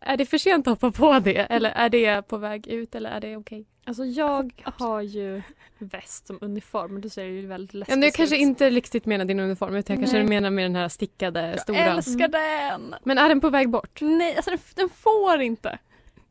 Är 0.00 0.16
det 0.16 0.26
för 0.26 0.38
sent 0.38 0.66
att 0.66 0.82
hoppa 0.82 0.90
på 0.98 1.18
det 1.18 1.36
eller 1.36 1.70
är 1.70 1.88
det 1.88 2.22
på 2.28 2.36
väg 2.36 2.66
ut 2.66 2.94
eller 2.94 3.10
är 3.10 3.20
det 3.20 3.36
okej? 3.36 3.64
Alltså 3.86 4.04
jag 4.04 4.62
har 4.78 5.00
ju 5.02 5.42
väst 5.78 6.26
som 6.26 6.38
uniform 6.40 7.00
du 7.00 7.08
ser 7.08 7.24
ju 7.24 7.46
väldigt 7.46 7.74
Ja, 7.74 7.78
lesbisk 7.78 7.98
nu 7.98 8.10
kanske 8.10 8.36
ut. 8.36 8.40
inte 8.42 8.70
riktigt 8.70 9.06
menar 9.06 9.24
din 9.24 9.40
uniform 9.40 9.74
utan 9.76 9.94
jag 9.96 10.02
kanske 10.04 10.18
Nej. 10.18 10.28
menar 10.28 10.50
med 10.50 10.64
den 10.64 10.76
här 10.76 10.88
stickade 10.88 11.50
Jag 11.50 11.60
stora. 11.60 11.78
älskar 11.78 12.28
den! 12.28 12.94
Men 13.04 13.18
är 13.18 13.28
den 13.28 13.40
på 13.40 13.50
väg 13.50 13.70
bort? 13.70 13.98
Nej, 14.00 14.36
alltså 14.36 14.50
den, 14.50 14.60
den 14.74 14.88
får 14.88 15.40
inte. 15.40 15.78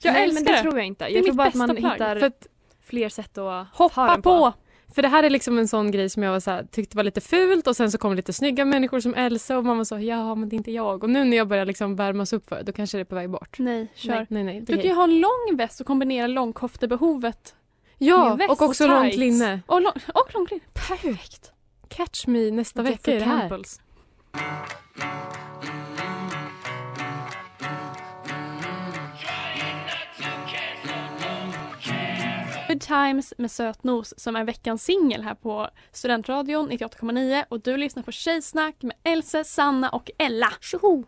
Jag 0.02 0.14
Nej, 0.14 0.24
älskar 0.24 0.34
men 0.36 0.44
det 0.46 0.52
det. 0.52 0.62
tror 0.62 0.78
jag 0.78 0.86
inte. 0.86 1.06
är 1.06 1.10
Jag 1.10 1.14
tror 1.24 1.24
mitt 1.34 1.36
bara 1.38 1.48
att 1.48 1.54
man 1.56 1.68
bästa 1.70 1.82
plagg. 1.82 2.16
hittar 2.16 2.32
fler 2.82 3.10
sätt 3.10 3.38
att 3.38 3.44
ha 3.44 3.66
Hoppa 3.74 4.08
den 4.12 4.22
på! 4.22 4.54
För 4.96 5.02
det 5.02 5.08
här 5.08 5.24
är 5.24 5.30
liksom 5.30 5.58
en 5.60 5.68
sån 5.68 5.92
grej 5.92 6.10
som 6.10 6.24
jag 6.24 6.32
var 6.32 6.40
så 6.40 6.52
här, 6.52 6.64
tyckte 6.72 6.98
var 6.98 7.04
lite 7.04 7.22
fult 7.22 7.68
och 7.68 7.76
sen 7.76 7.92
så 7.92 7.98
kom 7.98 8.16
lite 8.16 8.34
snygga 8.34 8.66
människor 8.66 9.00
som 9.00 9.16
Elsa 9.16 9.58
och 9.58 9.66
man 9.66 9.78
var 9.78 9.84
så 9.84 10.00
ja 10.00 10.36
men 10.36 10.50
det 10.50 10.56
är 10.56 10.58
inte 10.58 10.72
jag. 10.72 11.04
Och 11.04 11.10
nu 11.10 11.24
när 11.24 11.38
jag 11.38 11.48
börjar 11.48 11.66
liksom 11.66 11.96
värmas 11.96 12.34
upp 12.34 12.50
för 12.50 12.56
det 12.56 12.64
då 12.64 12.72
kanske 12.72 12.98
det 12.98 13.02
är 13.02 13.06
på 13.06 13.16
väg 13.16 13.30
bort. 13.30 13.60
Nej, 13.60 13.88
kör. 13.96 14.14
Nej, 14.14 14.28
nej, 14.30 14.44
nej. 14.44 14.62
Du 14.62 14.74
kan 14.74 14.86
ju 14.86 14.94
ha 14.94 15.04
en 15.04 15.20
lång 15.20 15.58
väst 15.58 15.82
och 15.82 15.88
kombinera 15.88 16.28
långkoftebehovet. 16.28 17.56
Ja, 17.98 18.40
och 18.50 18.62
också 18.62 18.84
och 18.84 18.90
långt 18.90 19.16
linne. 19.16 19.62
Och, 19.66 19.82
lång, 19.82 19.94
och 20.14 20.34
långklänning. 20.34 20.68
Perfekt. 20.74 21.52
Catch 21.88 22.28
me 22.28 22.52
nästa 22.52 22.82
vecka 22.82 23.14
i 23.14 23.20
det 23.20 23.26
här. 23.26 23.40
Campbells. 23.40 23.82
Good 32.78 32.88
Times 32.88 33.34
med 33.38 33.52
Sötnos 33.52 34.14
som 34.18 34.36
är 34.36 34.44
veckans 34.44 34.84
singel 34.84 35.24
här 35.24 35.36
på 35.36 35.70
Studentradion 35.92 36.70
98,9 36.72 37.44
och 37.50 37.62
du 37.62 37.78
lyssnar 37.78 38.04
på 38.04 38.12
Tjejsnack 38.12 38.76
med 38.82 38.96
Else, 39.04 39.44
Sanna 39.44 39.90
och 39.90 40.12
Ella. 40.18 40.54
Tjoho! 40.62 41.04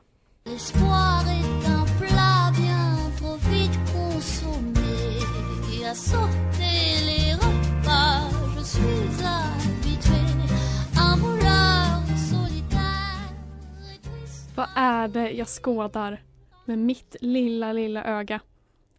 Vad 14.56 14.68
är 14.76 15.08
det 15.08 15.32
jag 15.32 15.48
skådar 15.48 16.24
med 16.66 16.80
mitt 16.80 17.16
lilla, 17.22 17.74
lilla 17.74 18.04
öga? 18.04 18.40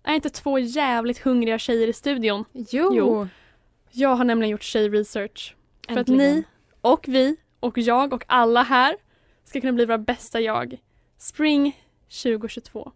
Är 0.02 0.14
inte 0.14 0.30
två 0.30 0.58
jävligt 0.58 1.18
hungriga 1.18 1.58
tjejer 1.58 1.88
i 1.88 1.92
studion? 1.92 2.44
Jo. 2.52 2.90
Jo. 2.94 3.28
Jag 3.90 4.14
har 4.16 4.24
nämligen 4.24 4.50
gjort 4.50 4.62
tjejresearch. 4.62 5.56
För 5.86 5.92
att 5.92 5.98
Äntligen. 5.98 6.34
ni 6.34 6.44
och 6.80 7.08
vi 7.08 7.36
och 7.60 7.78
jag 7.78 8.12
och 8.12 8.24
alla 8.26 8.62
här 8.62 8.96
ska 9.44 9.60
kunna 9.60 9.72
bli 9.72 9.84
våra 9.84 9.98
bästa 9.98 10.40
jag. 10.40 10.76
Spring 11.18 11.80
2022. 12.22 12.92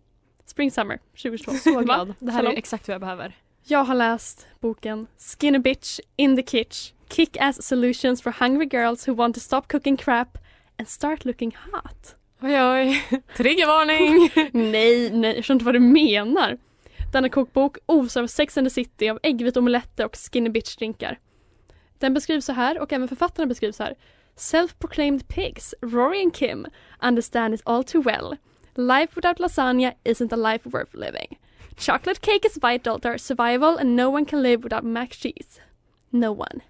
Spring 0.47 0.71
Summer 0.71 0.99
2022. 1.23 1.53
Så 1.53 1.81
glad. 1.81 2.15
Det 2.19 2.33
här 2.33 2.39
är 2.39 2.43
Shalom. 2.45 2.57
exakt 2.59 2.89
vad 2.89 2.95
jag 2.95 3.01
behöver. 3.01 3.37
Jag 3.63 3.85
har 3.85 3.95
läst 3.95 4.47
boken 4.61 5.07
Skin 5.19 5.57
a 5.57 5.59
bitch 5.59 6.01
in 6.17 6.37
the 6.37 6.43
kitch. 6.43 6.93
Kick-ass 7.09 7.63
solutions 7.63 8.23
for 8.23 8.35
hungry 8.45 8.69
girls 8.73 9.09
who 9.09 9.15
want 9.15 9.35
to 9.35 9.41
stop 9.41 9.61
cooking 9.69 9.97
crap 9.97 10.39
and 10.79 10.89
start 10.89 11.25
looking 11.25 11.57
hot. 11.73 12.17
Oj, 12.41 12.63
oj. 12.63 13.05
Triggervarning! 13.37 14.31
nej, 14.53 15.11
nej, 15.11 15.31
jag 15.31 15.37
förstår 15.37 15.55
inte 15.55 15.65
vad 15.65 15.75
du 15.75 15.81
menar. 15.81 16.59
Denna 17.15 17.29
kokbok 17.29 17.79
osar 17.87 18.23
av 18.23 18.27
Sex 18.27 18.57
and 18.59 18.67
the 18.67 18.71
City 18.71 19.09
av 19.09 19.19
äggvita 19.23 19.61
omeletter 19.61 20.05
och 20.05 20.17
skinny 20.17 20.51
bitch 20.51 20.77
drinkar. 20.77 21.19
Den 21.99 22.15
beskrivs 22.15 22.45
så 22.45 22.53
här 22.53 22.79
och 22.79 22.93
även 22.93 23.09
författarna 23.09 23.47
beskrivs 23.47 23.77
så 23.77 23.83
här. 23.83 23.95
Self-proclaimed 24.37 25.29
pigs, 25.29 25.75
Rory 25.83 26.23
and 26.23 26.35
Kim, 26.35 26.67
understand 27.03 27.55
it 27.55 27.63
all 27.65 27.85
too 27.85 28.03
well. 28.03 28.37
Life 28.75 29.13
without 29.17 29.39
lasagna 29.39 29.93
isn't 30.05 30.33
a 30.33 30.53
life 30.53 30.69
worth 30.69 30.95
living. 30.95 31.39
Chocolate 31.77 32.21
cake 32.21 32.47
is 32.47 32.59
vital 32.63 33.01
to 33.01 33.09
our 33.09 33.19
survival 33.19 33.79
and 33.79 33.97
no 33.97 34.11
one 34.11 34.25
can 34.25 34.43
live 34.43 34.65
without 34.65 34.85
mac 34.85 35.11
cheese. 35.11 35.61
No 36.11 36.33
one. 36.33 36.61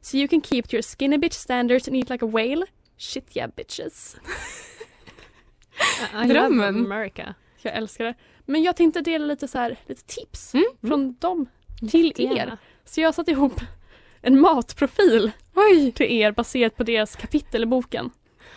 So 0.00 0.16
you 0.16 0.28
can 0.28 0.40
keep 0.40 0.66
to 0.68 0.76
your 0.76 0.82
skinny 0.82 1.18
bitch 1.18 1.34
standards 1.34 1.88
and 1.88 1.96
eat 1.96 2.10
like 2.10 2.22
a 2.22 2.26
whale? 2.26 2.64
Shit 2.96 3.36
yeah 3.36 3.48
bitches. 3.48 4.16
Drömmen. 6.26 6.84
America. 6.84 7.36
Jag 7.62 7.74
älskar 7.76 8.04
det. 8.04 8.14
Men 8.46 8.62
jag 8.62 8.76
tänkte 8.76 9.00
dela 9.00 9.26
lite, 9.26 9.48
så 9.48 9.58
här, 9.58 9.76
lite 9.86 10.02
tips 10.04 10.54
Mm. 10.54 10.64
från 10.80 11.16
dem 11.18 11.46
till 11.90 12.06
Jättegärna. 12.06 12.52
er. 12.52 12.58
Så 12.84 13.00
jag 13.00 13.08
har 13.08 13.12
satt 13.12 13.28
ihop 13.28 13.60
en 14.22 14.40
matprofil 14.40 15.30
Oj! 15.54 15.92
till 15.92 16.06
er 16.12 16.32
baserat 16.32 16.76
på 16.76 16.82
deras 16.84 17.16
kapitel 17.16 17.62
i 17.62 17.66
boken. 17.66 18.10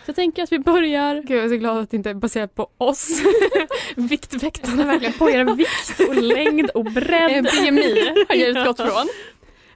Så 0.04 0.08
jag 0.08 0.16
tänker 0.16 0.42
att 0.42 0.52
vi 0.52 0.58
börjar... 0.58 1.14
Gud, 1.22 1.30
jag 1.38 1.44
är 1.44 1.48
så 1.48 1.56
glad 1.56 1.78
att 1.78 1.90
det 1.90 1.96
inte 1.96 2.10
är 2.10 2.14
baserat 2.14 2.54
på 2.54 2.68
oss. 2.78 3.22
Viktväktarna 3.96 4.84
verkligen 4.84 5.12
på 5.12 5.30
er 5.30 5.44
vikt 5.44 6.00
och 6.08 6.14
längd 6.22 6.70
och 6.70 6.84
bredd. 6.84 7.44
BMI 7.44 8.08
har 8.28 8.34
jag 8.36 8.48
utgått 8.58 8.76
från. 8.76 9.08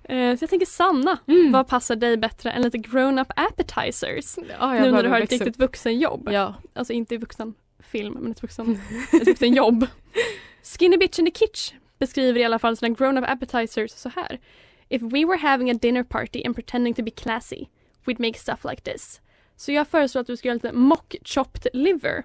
Eh, 0.05 0.37
Så 0.37 0.43
jag 0.43 0.51
tänker 0.51 0.67
Sanna, 0.67 1.19
Mm. 1.29 1.53
vad 1.53 1.69
passar 1.69 1.97
dig 1.97 2.17
bättre 2.17 2.51
än 2.51 2.63
lite 2.63 2.79
grown-up 2.79 3.29
appetizers? 3.37 4.37
Ja, 4.61 4.73
nu 4.73 4.91
när 4.91 5.03
du 5.03 5.09
har 5.09 5.21
ett 5.21 5.33
riktigt 5.33 5.57
vuxenjobb. 5.59 6.29
Ja. 6.33 6.55
Alltså 6.75 6.93
inte 6.93 7.15
i 7.15 7.19
vuxenfilm, 7.93 8.15
men 8.23 8.33
ett, 8.33 8.43
vuxen, 8.43 8.81
ett 9.13 9.27
vuxenjobb. 9.27 9.87
Skinny 10.63 10.97
bitch 10.97 11.19
in 11.19 11.25
the 11.25 11.31
kitch 11.31 11.73
beskriver 11.99 12.41
i 12.41 12.45
alla 12.45 12.59
fall 12.59 12.77
sina 12.77 12.89
grown-up 12.95 13.25
appetizers 13.29 13.91
så 13.93 14.09
här. 14.09 14.39
If 14.89 15.03
we 15.03 15.25
were 15.25 15.39
having 15.39 15.71
a 15.71 15.75
dinner 15.75 16.03
party 16.05 16.43
and 16.47 16.55
pretending 16.55 16.95
to 16.95 17.03
be 17.03 17.11
classy, 17.11 17.67
we'd 18.07 18.21
make 18.21 18.39
stuff 18.39 18.65
like 18.65 18.83
this. 18.83 19.21
Så 19.57 19.73
jag 19.73 19.89
föreslår 19.89 20.21
att 20.21 20.27
du 20.27 20.37
ska 20.37 20.49
göra 20.49 20.55
lite 20.55 20.73
mock 20.73 21.15
chopped 21.25 21.67
liver. 21.73 22.25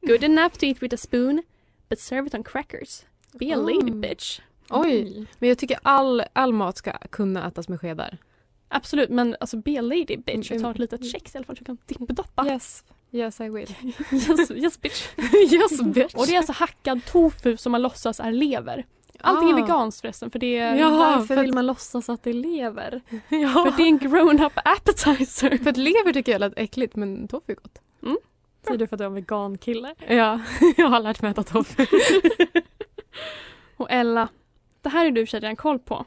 Good 0.00 0.24
enough 0.30 0.54
to 0.58 0.66
eat 0.66 0.82
with 0.82 0.94
a 0.94 0.98
spoon, 0.98 1.42
but 1.88 1.98
serve 2.00 2.26
it 2.26 2.34
on 2.34 2.42
crackers. 2.44 3.02
Be 3.38 3.52
a 3.54 3.56
lady 3.56 3.90
Mm. 3.90 4.00
bitch. 4.00 4.40
Oj, 4.70 5.26
men 5.38 5.48
jag 5.48 5.58
tycker 5.58 5.78
all, 5.82 6.22
all 6.32 6.52
mat 6.52 6.76
ska 6.76 6.92
kunna 6.98 7.48
ätas 7.48 7.68
med 7.68 7.80
skedar. 7.80 8.18
Absolut, 8.68 9.10
men 9.10 9.36
alltså 9.40 9.56
be 9.56 9.78
a 9.78 9.82
lady 9.82 10.16
bitch 10.16 10.50
och 10.50 10.60
ta 10.60 10.70
ett 10.70 10.76
Mm. 10.76 10.76
litet 10.76 11.12
kex 11.12 11.34
i 11.34 11.38
alla 11.38 11.44
fall 11.44 11.56
så 11.56 11.60
du 11.60 11.64
kan 11.64 11.78
dippdoppa. 11.86 12.46
Yes, 12.46 12.84
yes 13.14 13.40
I 13.40 13.48
will. 13.48 13.74
Yes, 14.12 14.50
yes 14.50 14.80
bitch. 14.80 15.06
yes 15.52 15.82
bitch. 15.82 16.14
Och 16.14 16.26
det 16.26 16.32
är 16.34 16.36
alltså 16.38 16.52
hackad 16.52 17.04
tofu 17.04 17.56
som 17.56 17.72
man 17.72 17.82
låtsas 17.82 18.20
är 18.20 18.32
lever. 18.32 18.86
Allting 19.20 19.48
är 19.50 19.52
Ah. 19.52 19.56
veganskt 19.56 20.00
förresten 20.00 20.30
för 20.30 20.38
det 20.38 20.58
är, 20.58 20.76
Jaha, 20.76 20.90
Varför 21.16 21.34
för 21.34 21.42
vill 21.42 21.54
man 21.54 21.66
låtsas 21.66 22.08
att 22.08 22.22
det 22.22 22.32
lever? 22.32 23.02
Ja. 23.28 23.48
för 23.48 23.76
det 23.76 23.82
är 23.82 23.86
en 23.86 23.98
grown-up 23.98 24.52
appetizer. 24.64 25.58
För 25.62 25.70
att 25.70 25.76
lever 25.76 26.12
tycker 26.12 26.32
jag 26.32 26.38
lät 26.40 26.52
äckligt 26.58 26.96
men 26.96 27.28
tofu 27.28 27.52
är 27.52 27.56
gott. 27.56 27.78
Säger 28.66 28.78
du 28.78 28.86
för 28.86 28.96
att 28.96 28.98
du 28.98 29.04
är 29.04 29.08
en 29.08 29.14
vegankille? 29.14 29.94
Ja, 30.08 30.40
jag 30.76 30.86
har 30.88 31.00
lärt 31.00 31.22
mig 31.22 31.30
äta 31.30 31.42
tofu. 31.42 31.86
Och 33.76 33.90
Ella, 33.90 34.28
det 34.82 34.88
här 34.88 35.06
är 35.06 35.10
du 35.10 35.26
sig 35.26 35.40
redan 35.40 35.56
koll 35.56 35.78
på. 35.78 36.04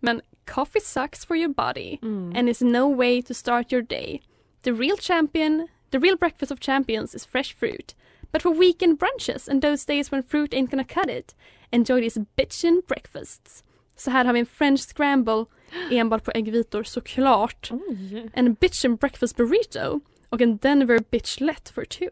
Men 0.00 0.20
coffee 0.54 0.80
sucks 0.80 1.26
for 1.26 1.36
your 1.36 1.54
body 1.54 1.98
Mm. 2.02 2.36
and 2.36 2.48
is 2.48 2.60
no 2.60 2.94
way 2.96 3.22
to 3.22 3.34
start 3.34 3.72
your 3.72 3.82
day. 3.82 4.22
The 4.62 4.72
real 4.72 4.96
champion, 5.00 5.68
the 5.90 5.98
real 5.98 6.16
breakfast 6.16 6.52
of 6.52 6.60
champions 6.60 7.14
is 7.14 7.26
fresh 7.26 7.54
fruit. 7.56 7.94
But 8.32 8.42
for 8.42 8.50
weekend 8.54 8.98
brunches 8.98 9.48
and 9.48 9.62
those 9.62 9.86
days 9.86 10.12
when 10.12 10.22
fruit 10.22 10.54
ain't 10.54 10.70
gonna 10.70 10.84
cut 10.84 11.10
it, 11.10 11.34
enjoy 11.70 12.00
these 12.00 12.20
bitchin' 12.36 12.82
breakfasts. 12.86 13.64
Så 13.96 14.10
här 14.10 14.24
har 14.24 14.32
vi 14.32 14.40
en 14.40 14.46
french 14.46 14.80
scramble 14.80 15.44
enbart 15.90 16.24
på 16.24 16.30
äggvitor 16.34 16.82
såklart. 16.82 17.70
Oj. 17.72 18.30
En 18.34 18.54
bitchin' 18.56 18.96
breakfast 18.96 19.36
burrito 19.36 20.00
och 20.28 20.40
en 20.40 20.56
Denver 20.56 20.98
bitchlet 21.10 21.68
for 21.68 21.84
two. 21.84 22.08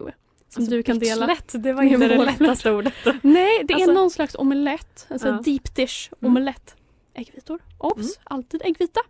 Som 0.48 0.62
Alltså, 0.62 0.70
du 0.76 0.82
kan 0.82 0.98
dela. 0.98 1.26
bitchlet, 1.26 1.62
det 1.62 1.72
var 1.72 1.82
inte 1.82 2.08
det 2.08 2.16
lättaste 2.24 2.70
ordet. 2.72 2.94
Nej, 3.22 3.64
det 3.64 3.72
är 3.72 3.76
Alltså- 3.76 3.92
någon 3.92 4.10
slags 4.10 4.34
omelett. 4.34 5.06
Alltså 5.10 5.28
Ja. 5.28 5.40
deep 5.44 5.74
dish 5.74 6.10
Mm. 6.20 6.30
omelett. 6.32 6.76
Äggvitor. 7.14 7.58
Obs! 7.78 7.96
Mm. 7.96 8.08
Alltid 8.24 8.62
äggvita. 8.64 9.00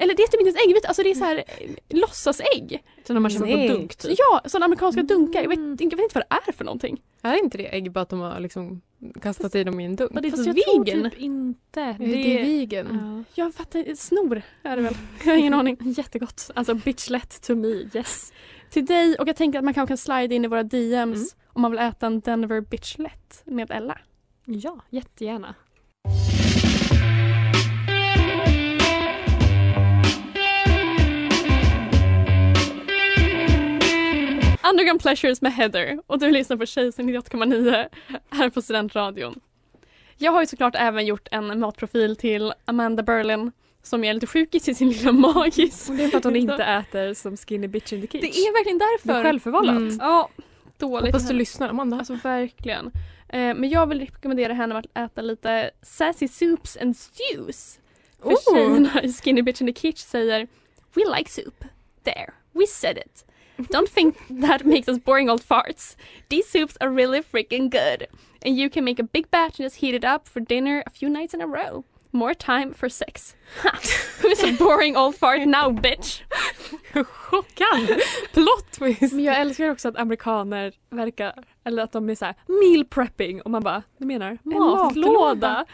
Eller 0.00 0.14
det 0.14 0.22
är 0.22 0.26
typ 0.26 0.40
inte 0.40 0.48
ens 0.50 0.66
äggvita, 0.68 0.88
alltså 0.88 1.02
det 1.02 1.10
är 1.10 1.14
så 1.14 1.24
här 1.24 1.36
eh, 1.36 1.70
låtsasägg. 1.88 2.84
Så 3.06 3.12
när 3.12 3.20
man 3.20 3.30
köper 3.30 3.46
på 3.46 3.56
Nej. 3.56 3.68
dunk 3.68 3.96
typ. 3.96 4.18
Ja, 4.18 4.40
sådana 4.44 4.64
amerikanska 4.64 5.02
dunkar. 5.02 5.40
Jag 5.42 5.48
vet, 5.48 5.58
Mm. 5.58 5.76
jag 5.80 5.90
vet 5.96 6.00
inte 6.02 6.14
vad 6.14 6.24
det 6.44 6.50
är 6.50 6.52
för 6.52 6.64
någonting. 6.64 7.00
Är 7.22 7.44
inte 7.44 7.58
det 7.58 7.74
ägg 7.76 7.92
bara 7.92 8.00
att 8.00 8.08
de 8.08 8.20
har 8.20 8.40
liksom 8.40 8.80
kastat 9.22 9.54
i 9.54 9.64
dem 9.64 9.80
i 9.80 9.84
en 9.84 9.96
dunk? 9.96 10.10
Det 10.22 10.28
är 10.28 10.30
Fast 10.30 10.44
så 10.44 10.48
jag 10.48 10.56
tror 10.56 10.84
vegan. 10.84 11.10
typ 11.10 11.20
inte. 11.20 11.96
Det, 11.98 12.04
är 12.38 12.44
vegan. 12.44 13.24
Ja. 13.34 13.42
Jag 13.44 13.54
fattar 13.54 13.94
Snor 13.94 14.42
är 14.62 14.76
det 14.76 14.82
väl? 14.82 14.94
Jag 15.24 15.32
har 15.32 15.38
ingen 15.38 15.54
aning. 15.54 15.76
Jättegott. 15.80 16.50
Alltså 16.54 16.74
bitchlet 16.74 17.42
to 17.42 17.54
me, 17.54 17.68
yes. 17.94 18.32
Till 18.70 18.86
dig 18.86 19.16
och 19.18 19.28
jag 19.28 19.36
tänker 19.36 19.58
att 19.58 19.64
man 19.64 19.74
kanske 19.74 19.90
kan 19.90 19.98
slida 19.98 20.34
in 20.34 20.44
i 20.44 20.48
våra 20.48 20.62
DMs 20.62 21.16
Mm. 21.18 21.28
om 21.52 21.62
man 21.62 21.70
vill 21.70 21.80
äta 21.80 22.06
en 22.06 22.20
Denver 22.20 22.60
bitchlet 22.60 23.42
med 23.44 23.70
Ella. 23.70 23.98
Ja, 24.44 24.80
jättegärna. 24.90 25.54
Underground 34.70 35.00
Pleasures 35.02 35.42
med 35.42 35.52
Heather 35.54 35.98
och 36.06 36.18
du 36.18 36.30
lyssnar 36.30 36.56
på 36.56 36.66
Tjejsen 36.66 37.10
98,9 37.10 37.88
här 38.30 38.50
på 38.50 38.62
Studentradion. 38.62 39.40
Jag 40.16 40.32
har 40.32 40.40
ju 40.40 40.46
såklart 40.46 40.74
även 40.76 41.06
gjort 41.06 41.28
en 41.30 41.60
matprofil 41.60 42.16
till 42.16 42.52
Amanda 42.64 43.02
Berlin 43.02 43.52
som 43.82 44.04
är 44.04 44.14
lite 44.14 44.26
sjukis 44.26 44.68
i 44.68 44.74
sin 44.74 44.88
lilla 44.90 45.12
magis. 45.12 45.88
Och 45.90 45.94
det 45.96 46.04
är 46.04 46.08
för 46.08 46.18
att 46.18 46.24
hon 46.24 46.36
inte 46.36 46.64
äter 46.64 47.14
som 47.14 47.36
skinny 47.36 47.66
bitch 47.68 47.92
in 47.92 48.00
the 48.00 48.06
cage. 48.06 48.20
Det 48.20 48.38
är 48.38 48.52
verkligen 48.52 48.78
Det 48.78 48.84
därför. 48.84 49.18
är 49.20 49.24
självförvållat. 49.24 49.76
Mm. 49.76 49.96
Ja, 50.00 50.28
dåligt. 50.78 51.06
Hoppas 51.06 51.28
du 51.28 51.34
lyssnar 51.34 51.68
Amanda. 51.68 51.96
Alltså 51.98 52.14
verkligen. 52.22 52.86
Eh, 53.28 53.54
men 53.54 53.68
jag 53.70 53.86
vill 53.86 54.00
rekommendera 54.00 54.52
henne 54.52 54.78
att 54.78 54.86
äta 54.98 55.22
lite 55.22 55.70
sassy 55.82 56.28
soups 56.28 56.76
and 56.76 56.96
stews. 56.96 57.78
För 58.22 58.28
Oh. 58.28 58.54
tjejerna 58.54 59.02
i 59.02 59.12
Skinny 59.12 59.42
Bitch 59.42 59.60
in 59.60 59.66
the 59.66 59.80
Kitchen 59.80 59.96
säger 60.08 60.48
We 60.94 61.02
like 61.18 61.30
soup. 61.30 61.64
There, 62.04 62.32
we 62.52 62.66
said 62.66 62.98
it. 62.98 63.24
Don't 63.70 63.88
think 63.88 64.16
that 64.40 64.64
makes 64.64 64.88
us 64.88 64.98
boring 64.98 65.28
old 65.28 65.42
farts. 65.42 65.96
These 66.28 66.48
soups 66.48 66.76
are 66.80 66.90
really 66.90 67.20
freaking 67.20 67.70
good. 67.70 68.06
And 68.42 68.56
you 68.56 68.70
can 68.70 68.84
make 68.84 68.98
a 69.00 69.02
big 69.02 69.30
batch 69.30 69.58
and 69.58 69.66
just 69.66 69.76
heat 69.76 69.94
it 69.94 70.04
up 70.04 70.28
for 70.28 70.40
dinner 70.40 70.82
a 70.86 70.90
few 70.90 71.08
nights 71.08 71.34
in 71.34 71.40
a 71.40 71.46
row. 71.46 71.84
More 72.12 72.34
time 72.34 72.72
for 72.72 72.88
sex. 72.88 73.34
Who's 74.22 74.42
a 74.42 74.52
boring 74.56 74.96
old 74.96 75.16
fart 75.16 75.46
now 75.46 75.70
bitch? 75.70 76.22
Chockad! 76.94 78.00
Plot 78.32 78.72
twist! 78.72 79.12
Men 79.12 79.24
jag 79.24 79.40
älskar 79.40 79.70
också 79.70 79.88
att 79.88 79.96
amerikaner 79.96 80.72
verkar, 80.90 81.44
eller 81.64 81.82
att 81.82 81.92
de 81.92 82.10
är 82.10 82.14
så 82.14 82.24
här 82.24 82.34
meal 82.46 82.84
prepping 82.84 83.42
och 83.42 83.50
man 83.50 83.62
bara, 83.62 83.82
du 83.98 84.06
menar 84.06 84.38
matlåda? 84.42 84.84
matlåda. 84.84 85.66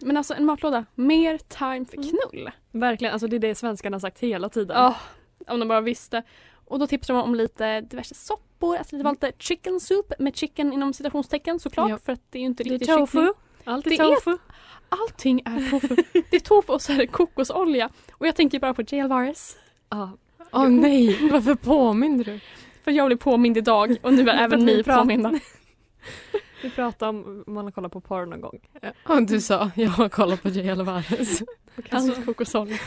Men 0.00 0.16
alltså 0.16 0.34
en 0.34 0.44
matlåda, 0.44 0.84
mer 0.94 1.38
time 1.38 1.84
för 1.84 1.96
knull. 1.96 2.50
Verkligen, 2.72 3.12
alltså 3.12 3.28
det 3.28 3.36
är 3.36 3.40
det 3.40 3.54
svenskarna 3.54 3.94
har 3.94 4.00
sagt 4.00 4.18
hela 4.18 4.48
tiden. 4.48 4.76
Ja, 4.76 4.96
om 5.46 5.60
de 5.60 5.68
bara 5.68 5.80
visste. 5.80 6.22
Och 6.72 6.78
då 6.78 6.86
tipsar 6.86 7.14
de 7.14 7.22
om 7.22 7.34
lite 7.34 7.80
diverse 7.80 8.14
soppor, 8.14 8.76
alltså 8.76 8.96
det 8.96 9.04
var 9.04 9.10
lite 9.10 9.32
chicken 9.38 9.80
soup 9.80 10.12
med 10.18 10.36
chicken 10.36 10.72
inom 10.72 10.92
citationstecken 10.92 11.60
såklart 11.60 11.90
Ja. 11.90 11.98
för 11.98 12.12
att 12.12 12.20
det 12.30 12.38
är 12.38 12.40
ju 12.40 12.46
inte 12.46 12.62
det 12.64 12.68
är 12.68 12.72
riktigt 12.72 12.88
tofu. 12.88 13.18
kyckling. 13.18 13.34
Allt 13.64 13.86
är 13.86 13.90
Det 13.90 13.96
är- 13.96 14.14
tofu. 14.14 14.36
Allting 14.88 15.42
är 15.44 15.70
tofu. 15.70 15.96
det 16.30 16.36
är 16.36 16.40
tofu 16.40 16.72
och 16.72 16.82
så 16.82 16.92
är 16.92 16.96
det 16.96 17.06
kokosolja. 17.06 17.90
Och 18.12 18.26
jag 18.26 18.36
tänker 18.36 18.58
bara 18.60 18.74
på 18.74 18.82
J. 18.82 19.00
Alvarez. 19.00 19.56
Ja. 19.88 20.10
Åh 20.52 20.68
nej, 20.68 21.28
varför 21.30 21.54
påminner 21.54 22.24
du? 22.24 22.40
För 22.84 22.90
jag 22.90 23.06
blev 23.06 23.16
påmind 23.16 23.56
idag 23.56 23.96
och 24.02 24.12
nu 24.14 24.22
är 24.28 24.38
även 24.44 24.64
ni 24.64 24.84
påminda. 24.84 25.32
Vi 26.62 26.70
pratade 26.70 27.08
om 27.08 27.44
man 27.46 27.64
har 27.64 27.72
kollat 27.72 27.92
på 27.92 28.00
porr 28.00 28.26
någon 28.26 28.40
gång. 28.40 28.68
Ja, 29.08 29.20
du 29.20 29.40
sa, 29.40 29.70
jag 29.76 29.90
har 29.90 30.08
kollat 30.08 30.42
på 30.42 30.48
J. 30.48 30.70
Alvarez. 30.70 31.42
Alltså 31.90 32.22
kokosolja. 32.22 32.78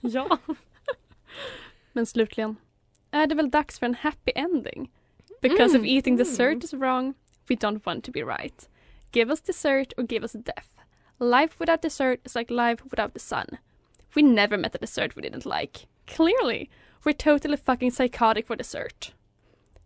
Ja. 0.00 0.38
Men 1.92 2.06
slutligen 2.06 2.56
är 3.14 3.26
det 3.26 3.34
väl 3.34 3.50
dags 3.50 3.78
för 3.78 3.86
en 3.86 3.94
happy 3.94 4.32
ending. 4.34 4.90
Because 5.42 5.76
Mm. 5.76 5.84
if 5.84 5.90
eating 5.90 6.16
dessert 6.16 6.64
is 6.64 6.72
wrong, 6.74 7.14
we 7.48 7.56
don't 7.56 7.84
want 7.86 8.04
to 8.04 8.12
be 8.12 8.22
right. 8.24 8.68
Give 9.12 9.32
us 9.32 9.40
dessert 9.40 9.92
or 9.96 10.04
give 10.12 10.24
us 10.24 10.32
death. 10.32 10.68
Life 11.18 11.54
without 11.58 11.82
dessert 11.82 12.20
is 12.26 12.34
like 12.34 12.54
life 12.54 12.82
without 12.90 13.12
the 13.12 13.20
sun. 13.20 13.46
We 14.16 14.22
never 14.22 14.58
met 14.58 14.74
a 14.74 14.78
dessert 14.78 15.16
we 15.16 15.22
didn't 15.22 15.60
like. 15.60 15.86
Clearly, 16.06 16.70
we're 17.04 17.12
totally 17.16 17.56
fucking 17.56 17.90
psychotic 17.92 18.46
for 18.46 18.56
dessert. 18.56 19.12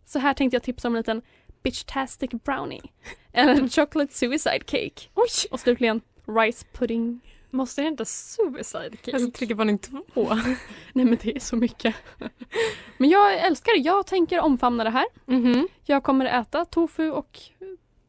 Så 0.05 0.19
här 0.19 0.33
tänkte 0.33 0.55
jag 0.55 0.63
tipsa 0.63 0.87
om 0.87 0.95
en 0.95 0.99
liten 0.99 1.21
bitchtastic 1.63 2.29
brownie. 2.31 2.81
En 3.31 3.69
chocolate 3.69 4.13
suicide 4.13 4.63
cake. 4.65 5.09
Oj! 5.15 5.27
Och 5.51 5.59
slutligen 5.59 6.01
rice 6.27 6.65
pudding. 6.73 7.19
Måste 7.49 7.81
det 7.81 7.87
inte 7.87 8.05
suicide 8.05 8.97
cake? 8.97 9.13
Alltså 9.13 9.31
triggervarning 9.31 9.77
två. 9.77 9.99
Nej 10.93 11.05
men 11.05 11.17
det 11.21 11.35
är 11.35 11.39
så 11.39 11.55
mycket. 11.55 11.95
Men 12.97 13.09
jag 13.09 13.37
älskar 13.37 13.73
det. 13.77 13.79
Jag 13.79 14.05
tänker 14.07 14.39
omfamna 14.39 14.83
det 14.83 14.89
här. 14.89 15.05
Mhm. 15.25 15.67
Jag 15.85 16.03
kommer 16.03 16.25
äta 16.25 16.65
tofu 16.65 17.09
och 17.11 17.39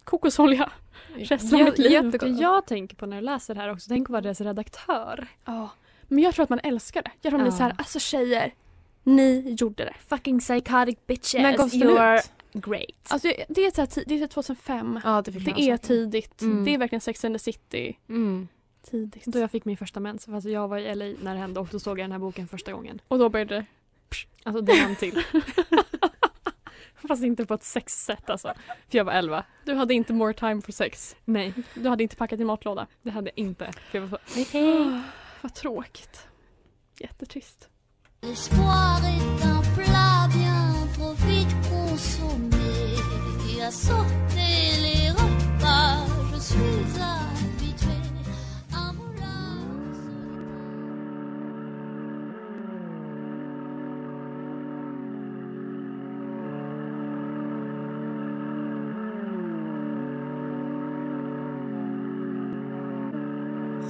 kokosolja 0.05 0.70
resten 1.14 1.61
av 1.61 1.64
mitt 1.64 1.79
liv. 1.79 1.92
jättegott. 1.92 2.40
Jag 2.40 2.66
tänker 2.66 2.96
på 2.96 3.07
när 3.07 3.16
jag 3.16 3.24
läser 3.24 3.55
det 3.55 3.61
här 3.61 3.72
också, 3.72 3.88
tänk 3.88 4.07
på 4.07 4.12
vad 4.12 4.22
deras 4.22 4.40
redaktör. 4.40 5.29
Ja. 5.44 5.70
Men 6.09 6.24
jag 6.24 6.35
tror 6.35 6.42
att 6.42 6.50
man 6.50 6.61
älskar 6.62 7.03
det. 7.03 7.11
Jag 7.20 7.31
tror 7.31 7.40
att 7.40 7.46
man 7.46 7.53
är 7.53 7.57
så 7.57 7.62
här, 7.62 7.74
alltså 7.79 7.98
tjejer, 7.98 8.55
ni 9.03 9.57
gjorde 9.59 9.85
det. 9.85 9.94
Fucking 10.09 10.40
psychotic 10.40 10.96
bitches. 11.07 11.35
När 11.35 11.57
gavs 11.57 11.72
den 11.72 12.16
ut? 12.16 12.31
great. 12.53 13.09
Alltså 13.09 13.33
det 13.48 13.66
är, 13.66 13.70
så 13.70 13.81
här, 13.81 14.05
det 14.07 14.22
är 14.22 14.26
2005. 14.26 15.00
Ja, 15.05 15.22
det 15.22 15.31
Det 15.31 15.61
är 15.61 15.76
tidigt. 15.76 16.42
Mm. 16.42 16.64
Det 16.64 16.74
är 16.74 16.79
verkligen 16.79 17.00
Sex 17.00 17.24
and 17.24 17.35
the 17.35 17.38
City. 17.38 17.98
Mm. 18.09 18.48
Tidigt. 18.83 19.25
Då 19.27 19.38
jag 19.38 19.51
fick 19.51 19.64
min 19.64 19.77
första 19.77 20.01
mens, 20.01 20.27
fast 20.27 20.47
jag 20.47 20.69
var 20.69 20.79
i 20.79 20.95
LA 20.95 21.05
när 21.23 21.35
det 21.35 21.40
hände 21.40 21.61
och 21.61 21.69
då 21.73 21.81
såg 21.81 21.99
jag 21.99 22.05
den 22.05 22.12
här 22.12 22.19
boken 22.19 22.49
första 22.49 22.73
gången. 22.73 23.01
Och 23.09 23.19
då 23.19 23.29
började 23.29 23.55
det. 23.55 23.66
Alltså 24.45 24.62
det 24.62 24.73
hann 24.75 24.97
till. 24.97 25.23
Fast 27.09 27.23
inte 27.23 27.47
på 27.47 27.55
ett 27.55 27.64
sexsätt 27.64 28.31
alltså. 28.31 28.53
För 28.88 28.99
jag 28.99 29.05
var 29.05 29.12
11. 29.12 29.45
Du 29.64 29.75
hade 29.75 29.95
inte 29.95 30.12
more 30.12 30.35
time 30.35 30.62
for 30.62 30.73
sex. 30.73 31.16
Nej, 31.25 31.55
Du 31.75 31.88
hade 31.88 32.03
inte 32.03 32.16
packat 32.16 32.38
din 32.38 32.47
matlåda. 32.47 32.87
det 33.03 33.11
hade 33.11 33.31
jag 33.35 33.38
inte. 33.45 33.73
För 33.90 33.99
jag 33.99 34.07
var 34.07 34.19
så, 34.27 34.59
Hej. 34.59 35.01
Vad 35.40 35.55
tråkigt. 35.55 36.27
Jättetrist. 36.99 37.69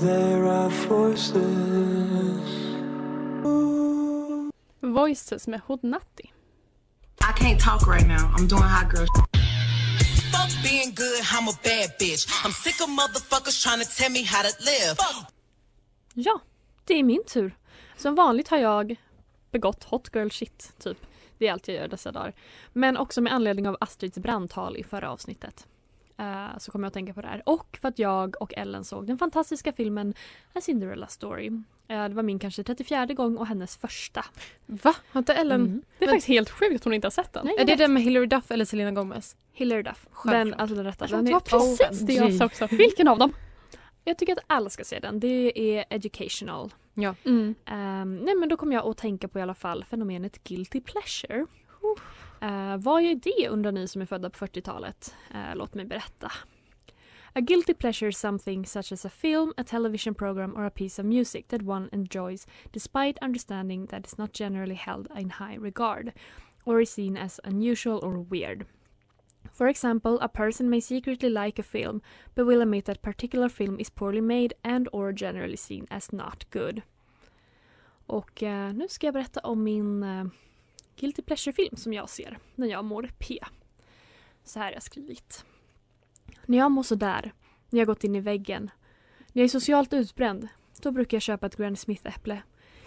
There 0.01 0.47
are 0.47 0.71
forces. 0.71 1.37
Voices 4.81 5.47
med 5.47 5.61
Hodnatti. 5.67 6.33
I 7.21 7.33
can't 7.37 7.61
talk 7.61 7.87
right 7.87 8.07
now. 8.09 8.35
I'm 8.37 8.49
doing 8.49 8.63
hot 8.63 8.91
girl. 8.95 9.07
Fuck 10.33 10.63
being 10.63 10.95
good, 10.95 11.23
I'm 11.33 11.49
a 11.49 11.53
bad 11.63 11.91
bitch. 11.99 12.27
I'm 12.45 12.53
sick 12.53 12.81
of 12.81 12.89
motherfuckers 12.89 13.63
trying 13.63 13.85
to 13.85 13.89
tell 13.99 14.11
me 14.11 14.23
how 14.25 14.43
to 14.43 14.49
live. 14.61 14.97
Ja, 16.15 16.41
det 16.85 16.95
är 16.95 17.03
min 17.03 17.25
tur. 17.25 17.57
Som 17.97 18.15
vanligt 18.15 18.49
har 18.49 18.59
jag 18.59 18.97
begått 19.51 19.85
hot 19.85 20.11
girl 20.15 20.29
shit, 20.29 20.73
typ. 20.79 20.99
Det 21.39 21.49
är 21.49 21.53
allt 21.53 21.69
jag 21.69 21.77
gör 21.77 21.89
dessa 21.89 22.13
dagar. 22.13 22.33
Men 22.73 22.97
också 22.97 23.21
med 23.21 23.33
anledning 23.33 23.69
av 23.69 23.77
Astrids 23.81 24.19
brandtal 24.19 24.77
i 24.77 24.85
förra 24.85 25.11
avsnittet. 25.11 25.67
Eh, 26.21 26.59
så 26.59 26.73
kommer 26.73 26.85
jag 26.85 26.89
att 26.91 26.95
tänka 26.95 27.15
på 27.15 27.21
det 27.21 27.29
här. 27.29 27.43
Och 27.47 27.79
för 27.81 27.89
att 27.89 27.99
jag 27.99 28.43
och 28.43 28.55
Ellen 28.57 28.85
såg 28.85 29.07
den 29.07 29.19
fantastiska 29.19 29.73
filmen 29.73 30.15
A 30.53 30.61
Cinderella 30.61 31.07
Story. 31.07 31.47
Eh, 31.89 32.09
det 32.09 32.15
var 32.15 32.23
min 32.23 32.39
kanske 32.39 32.63
34 32.65 33.07
gång 33.07 33.37
och 33.37 33.47
hennes 33.47 33.77
första. 33.77 34.25
Va? 34.67 34.95
Har 35.11 35.19
inte 35.19 35.35
Ellen... 35.35 35.61
Mm. 35.61 35.83
Det 35.99 36.05
är 36.05 36.07
Men- 36.07 36.15
faktiskt 36.15 36.29
helt 36.29 36.51
sjukt 36.51 36.75
att 36.77 36.85
hon 36.85 36.95
inte 36.95 37.07
har 37.07 37.11
sett 37.11 37.33
den. 37.33 37.45
Nej, 37.47 37.55
Är 37.59 37.65
det 37.65 37.77
den 37.77 37.93
med 37.95 38.03
Hilary 38.03 38.27
Duff 38.27 38.51
eller 38.51 38.65
Selena 38.65 38.91
Gomez? 38.93 39.37
Hilary 39.53 39.83
Duff. 39.83 40.03
Den, 40.05 40.13
Självklart. 40.13 40.61
alltså 40.61 40.77
den 40.77 40.85
rätta. 40.85 41.05
Alltså, 41.05 41.17
Den 41.17 41.25
det 41.25 41.31
är 41.31 41.33
var 41.33 41.41
precis 41.41 42.01
det 42.01 42.13
jag 42.13 42.35
sa 42.35 42.45
också. 42.45 42.67
Vilken 42.71 43.09
av 43.09 43.19
dem? 43.19 43.33
Jag 44.05 44.19
tycker 44.19 44.33
att 44.33 44.45
alla 44.47 44.71
ska 44.71 44.85
se 44.85 44.99
den. 44.99 45.21
Det 45.21 45.53
är 45.79 45.85
educational. 45.91 46.75
Ja. 46.95 47.15
Mm. 47.25 47.55
Ehm, 47.65 48.17
nej 48.17 48.35
men 48.35 48.49
då 48.49 48.57
kommer 48.57 48.75
jag 48.75 48.87
att 48.87 48.97
tänka 48.97 49.29
på 49.29 49.39
i 49.39 49.43
alla 49.43 49.55
fall 49.55 49.85
fenomenet 49.85 50.45
guilty 50.45 50.81
pleasure. 50.81 51.39
Uh, 51.41 51.47
Eh, 52.41 52.77
vad 52.77 53.03
är 53.03 53.15
det 53.15 53.49
undrar 53.49 53.73
ni 53.73 53.89
som 53.89 54.03
är 54.03 54.07
födda 54.07 54.31
på 54.31 54.47
40-talet? 54.47 55.15
Eh, 55.35 55.55
låt 55.57 55.75
mig 55.75 55.85
berätta. 55.85 56.33
A 57.33 57.41
guilty 57.41 57.75
pleasure 57.75 58.09
is 58.09 58.19
something 58.19 58.67
such 58.67 58.93
as 58.93 59.05
a 59.05 59.11
film, 59.11 59.53
a 59.57 59.65
television 59.65 60.15
program 60.15 60.57
or 60.57 60.65
a 60.65 60.71
piece 60.71 60.99
of 60.99 61.07
music 61.07 61.49
that 61.49 61.63
one 61.63 61.89
enjoys 61.93 62.47
despite 62.73 63.25
understanding 63.25 63.87
that 63.87 64.05
it's 64.05 64.19
not 64.19 64.33
generally 64.33 64.75
held 64.75 65.09
in 65.17 65.31
high 65.31 65.57
regard 65.61 66.13
or 66.65 66.81
is 66.81 66.91
seen 66.91 67.17
as 67.17 67.41
unusual 67.45 68.01
or 68.03 68.19
weird. 68.19 68.67
For 69.53 69.69
example, 69.69 70.19
a 70.21 70.29
person 70.29 70.71
may 70.71 70.81
secretly 70.81 71.31
like 71.31 71.61
a 71.61 71.63
film 71.63 72.03
but 72.35 72.47
will 72.47 72.63
admit 72.63 72.85
that 72.85 73.03
particular 73.03 73.49
film 73.49 73.79
is 73.79 73.91
poorly 73.91 74.21
made 74.21 74.55
and 74.65 74.89
or 74.93 75.13
generally 75.13 75.57
seen 75.57 75.87
as 75.91 76.13
not 76.13 76.51
good. 76.51 76.83
Och 78.07 78.43
eh, 78.43 78.73
nu 78.73 78.89
ska 78.89 79.07
jag 79.07 79.15
berätta 79.15 79.41
om 79.41 79.65
min 79.65 80.03
eh, 80.03 80.25
Guilty 81.01 81.23
Pleasure-film 81.23 81.77
som 81.77 81.93
jag 81.93 82.09
ser 82.09 82.39
när 82.55 82.67
jag 82.67 82.85
mår 82.85 83.11
P. 83.19 83.39
Så 84.45 84.59
här 84.59 84.67
har 84.67 84.73
jag 84.73 84.83
skrivit. 84.83 85.45
När 86.47 86.59
jag 86.59 86.71
mår 86.71 86.83
sådär, 86.83 87.33
när 87.71 87.81
jag 87.81 87.87
gått 87.87 88.05
in 88.05 88.17
i 88.17 88.21
väggen, 88.21 88.71
när 89.19 89.43
jag 89.43 89.45
är 89.45 89.49
socialt 89.49 89.93
utbränd, 89.93 90.49
då 90.83 90.91
brukar 90.91 91.17
jag 91.17 91.23
köpa 91.23 91.47
ett 91.47 91.57
Granny 91.57 91.77
Smith-äpple, 91.77 92.43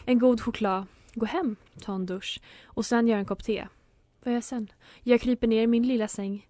en 0.05 0.19
god 0.19 0.41
choklad, 0.41 0.85
gå 1.13 1.25
hem, 1.25 1.55
ta 1.81 1.95
en 1.95 2.05
dusch 2.05 2.39
och 2.65 2.85
sen 2.85 3.07
göra 3.07 3.19
en 3.19 3.25
kopp 3.25 3.43
te. 3.43 3.67
Vad 4.23 4.31
gör 4.31 4.37
jag 4.37 4.43
sen? 4.43 4.67
Jag 5.03 5.21
kryper 5.21 5.47
ner 5.47 5.61
i 5.61 5.67
min 5.67 5.87
lilla 5.87 6.07
säng 6.07 6.49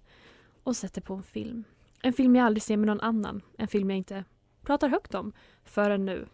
och 0.63 0.75
sätter 0.75 1.01
på 1.01 1.13
en 1.13 1.23
film. 1.23 1.63
En 2.01 2.13
film 2.13 2.35
jag 2.35 2.45
aldrig 2.45 2.63
ser 2.63 2.77
med 2.77 2.87
någon 2.87 3.01
annan, 3.01 3.41
en 3.57 3.67
film 3.67 3.89
jag 3.89 3.97
inte 3.97 4.23
pratar 4.61 4.89
högt 4.89 5.15
om 5.15 5.33
förrän 5.65 6.05
nu. 6.05 6.27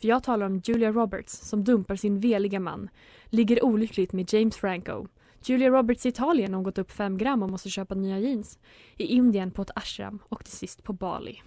För 0.00 0.08
jag 0.08 0.22
talar 0.22 0.46
om 0.46 0.60
Julia 0.64 0.92
Roberts 0.92 1.32
som 1.32 1.64
dumpar 1.64 1.96
sin 1.96 2.20
veliga 2.20 2.60
man, 2.60 2.88
ligger 3.24 3.64
olyckligt 3.64 4.12
med 4.12 4.32
James 4.32 4.56
Franco, 4.56 5.06
Julia 5.44 5.68
Roberts 5.68 6.06
i 6.06 6.08
Italien 6.08 6.54
har 6.54 6.62
gått 6.62 6.78
upp 6.78 6.90
fem 6.90 7.18
gram 7.18 7.42
och 7.42 7.50
måste 7.50 7.70
köpa 7.70 7.94
nya 7.94 8.18
jeans. 8.18 8.58
I 8.96 9.04
Indien 9.04 9.50
på 9.50 9.62
ett 9.62 9.70
ashram 9.74 10.18
och 10.28 10.44
till 10.44 10.54
sist 10.54 10.82
på 10.82 10.92
Bali. 10.92 11.42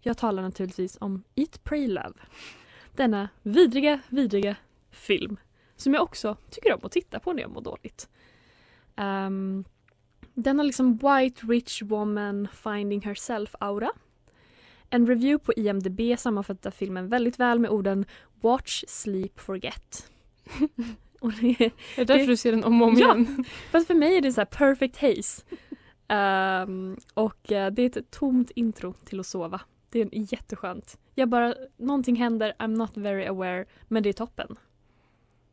Jag 0.00 0.18
talar 0.18 0.42
naturligtvis 0.42 0.98
om 1.00 1.22
Eat, 1.34 1.64
Pray, 1.64 1.88
Love. 1.88 2.14
Denna 2.96 3.28
vidriga, 3.42 4.00
vidriga 4.08 4.56
film 4.90 5.36
som 5.76 5.94
jag 5.94 6.02
också 6.02 6.36
tycker 6.50 6.74
om 6.74 6.80
att 6.82 6.92
titta 6.92 7.20
på 7.20 7.32
när 7.32 7.42
jag 7.42 7.50
mår 7.50 7.60
dåligt. 7.60 8.08
Um, 8.96 9.64
den 10.34 10.58
har 10.58 10.64
liksom 10.64 10.92
White 10.96 11.46
Rich 11.46 11.82
Woman 11.82 12.48
Finding 12.52 13.00
Herself-aura. 13.00 13.88
En 14.90 15.06
review 15.06 15.44
på 15.44 15.52
IMDB 15.52 16.18
sammanfattar 16.18 16.70
filmen 16.70 17.08
väldigt 17.08 17.40
väl 17.40 17.58
med 17.58 17.70
orden 17.70 18.04
Watch, 18.40 18.84
Sleep, 18.88 19.40
Forget. 19.40 20.10
och 21.20 21.32
det, 21.32 21.64
Är 21.64 21.70
det 21.96 22.04
därför 22.04 22.26
du 22.26 22.36
ser 22.36 22.52
den 22.52 22.64
om 22.64 22.82
och 22.82 22.88
om 22.88 22.94
Ja. 22.98 23.14
igen? 23.14 23.44
Fast 23.70 23.86
för 23.86 23.94
mig 23.94 24.16
är 24.16 24.20
det 24.20 24.32
så 24.32 24.40
här 24.40 24.46
perfect 24.46 24.96
haze. 24.96 25.42
Ehm, 26.08 26.96
och 27.14 27.52
eh, 27.52 27.72
det 27.72 27.82
är 27.82 27.98
ett 27.98 28.10
tomt 28.10 28.50
intro 28.50 28.92
till 28.92 29.20
att 29.20 29.26
sova. 29.26 29.60
Det 29.90 30.00
är 30.00 30.08
jätteskönt. 30.12 30.98
Jag 31.14 31.28
bara, 31.28 31.54
någonting 31.76 32.16
händer, 32.16 32.54
I'm 32.58 32.76
not 32.76 32.96
very 32.96 33.26
aware, 33.26 33.64
men 33.88 34.02
det 34.02 34.08
är 34.08 34.12
toppen. 34.12 34.56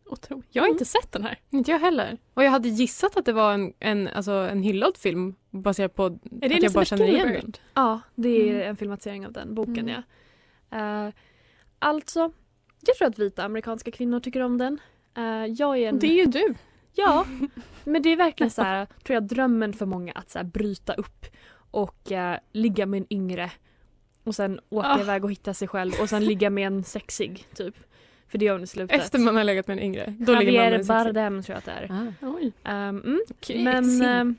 Otroligt. 0.06 0.48
Jag 0.52 0.64
har 0.64 0.70
inte 0.70 0.86
sett 0.86 1.12
den 1.12 1.24
här. 1.24 1.40
Inte 1.50 1.72
jag 1.72 1.80
heller. 1.80 2.18
Och 2.34 2.44
jag 2.44 2.52
hade 2.52 2.70
gissat 2.70 3.18
att 3.18 3.26
det 3.26 3.34
var 3.34 3.54
en, 3.54 3.74
en, 3.80 4.08
alltså 4.08 4.32
en 4.32 4.64
hyllad 4.64 4.98
film 4.98 5.36
baserat 5.50 5.96
på 5.96 6.06
Är 6.06 6.50
det 6.50 6.56
att 6.56 6.64
jag 6.64 6.72
bara 6.74 6.86
känner 6.86 7.08
igen 7.08 7.28
den. 7.34 7.54
Ja, 7.74 8.00
det 8.16 8.30
är 8.50 8.54
Mm. 8.56 8.70
en 8.70 8.76
filmatisering 8.78 9.26
av 9.26 9.32
den 9.32 9.56
boken 9.56 9.90
Mm. 9.90 10.02
ja. 10.70 11.06
Eh, 11.08 11.14
alltså, 11.80 12.32
jag 12.86 12.96
tror 12.98 13.08
att 13.08 13.20
vita 13.20 13.44
amerikanska 13.44 13.92
kvinnor 13.92 14.20
tycker 14.20 14.40
om 14.42 14.58
den. 14.58 14.80
Eh, 15.18 15.46
jag 15.46 15.78
är 15.78 15.90
en... 15.90 16.00
Det 16.00 16.08
är 16.08 16.16
ju 16.16 16.26
du. 16.26 16.56
Ja, 16.94 17.26
men 17.84 18.02
det 18.02 18.10
är 18.10 18.16
verkligen 18.18 18.52
så 18.52 18.62
här, 18.62 18.86
tror 19.04 19.14
jag, 19.14 19.24
drömmen 19.24 19.74
för 19.74 19.86
många 19.86 20.12
att 20.12 20.30
så 20.30 20.40
här, 20.40 20.46
bryta 20.46 20.94
upp 20.94 21.26
och 21.72 22.12
eh, 22.12 22.38
ligga 22.52 22.86
med 22.86 22.98
en 23.02 23.08
yngre 23.14 23.52
och 24.24 24.36
sen 24.36 24.60
åka 24.70 24.88
Ah. 24.88 25.00
iväg 25.02 25.26
och 25.26 25.32
hitta 25.32 25.54
sig 25.54 25.68
själv 25.68 25.92
och 26.02 26.10
sen 26.10 26.26
ligga 26.26 26.50
med 26.50 26.68
en 26.68 26.84
sexig 26.84 27.48
typ. 27.56 27.76
För 28.28 28.38
det 28.38 28.46
gör 28.46 28.54
hon 28.54 28.64
i 28.64 28.68
slutet. 28.68 29.02
Efter 29.02 29.20
man 29.20 29.36
har 29.36 29.44
legat 29.44 29.68
med 29.68 29.78
en 29.78 29.84
yngre. 29.84 30.16
Då 30.20 30.34
Javier. 30.34 30.84
Bardem 30.84 31.44
tror 31.44 31.54
jag 31.54 31.58
att 31.58 31.66
det 31.66 31.72
är. 31.72 31.92
Ah. 31.92 32.28
Oj. 32.28 32.52
Ehm, 32.64 33.02
mm. 33.02 33.22
Okej, 33.30 33.64
Men 33.64 34.02
ehm, 34.02 34.36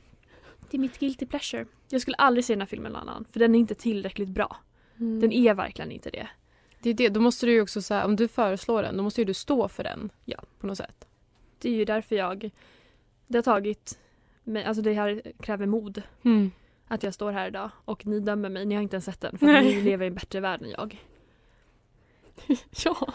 det 0.70 0.76
är 0.76 0.78
mitt 0.78 0.98
guilty 0.98 1.26
pleasure. 1.26 1.66
Jag 1.88 2.00
skulle 2.00 2.16
aldrig 2.16 2.44
se 2.44 2.52
den 2.52 2.60
här 2.60 2.66
filmen 2.66 2.92
någon 2.92 3.08
annan 3.08 3.24
för 3.30 3.40
den 3.40 3.54
är 3.54 3.58
inte 3.58 3.74
tillräckligt 3.74 4.28
bra. 4.28 4.56
Mm. 5.00 5.20
Den 5.20 5.32
är 5.32 5.54
verkligen 5.54 5.92
inte 5.92 6.10
det. 6.10 6.28
Det 6.80 6.90
är 6.90 6.94
det, 6.94 7.08
då 7.08 7.20
måste 7.20 7.46
du 7.46 7.52
ju 7.52 7.62
också 7.62 7.82
säga, 7.82 8.04
om 8.04 8.16
du 8.16 8.28
föreslår 8.28 8.82
den, 8.82 8.96
då 8.96 9.02
måste 9.02 9.20
ju 9.20 9.24
du 9.24 9.34
stå 9.34 9.68
för 9.68 9.84
den. 9.84 10.10
Ja. 10.24 10.38
På 10.60 10.66
något 10.66 10.78
sätt. 10.78 11.06
Det 11.58 11.68
är 11.68 11.74
ju 11.74 11.84
därför 11.84 12.16
jag... 12.16 12.50
Det 13.26 13.38
har 13.38 13.42
tagit 13.42 13.98
mig, 14.44 14.64
alltså 14.64 14.82
det 14.82 14.92
här 14.92 15.22
kräver 15.40 15.66
mod. 15.66 16.02
Mm. 16.24 16.50
Att 16.88 17.02
jag 17.02 17.14
står 17.14 17.32
här 17.32 17.48
idag 17.48 17.70
och 17.84 18.06
ni 18.06 18.20
dömer 18.20 18.48
mig, 18.48 18.64
ni 18.64 18.74
har 18.74 18.82
inte 18.82 18.96
ens 18.96 19.04
sett 19.04 19.20
den 19.20 19.38
för 19.38 19.46
ni 19.62 19.82
lever 19.82 20.04
i 20.04 20.08
en 20.08 20.14
bättre 20.14 20.40
värld 20.40 20.62
än 20.62 20.70
jag. 20.70 21.04
Ja. 22.84 23.14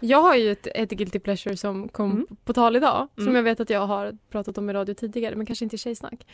Jag 0.00 0.22
har 0.22 0.36
ju 0.36 0.52
ett, 0.52 0.66
ett 0.74 0.90
guilty 0.90 1.18
pleasure 1.18 1.56
som 1.56 1.88
kom 1.88 2.10
Mm. 2.12 2.26
på 2.44 2.52
tal 2.52 2.76
idag. 2.76 3.08
Som 3.14 3.22
Mm. 3.22 3.36
jag 3.36 3.42
vet 3.42 3.60
att 3.60 3.70
jag 3.70 3.86
har 3.86 4.16
pratat 4.30 4.58
om 4.58 4.70
i 4.70 4.72
radio 4.72 4.94
tidigare 4.94 5.36
men 5.36 5.46
kanske 5.46 5.64
inte 5.64 5.76
i 5.76 5.78
Tjejsnack. 5.78 6.26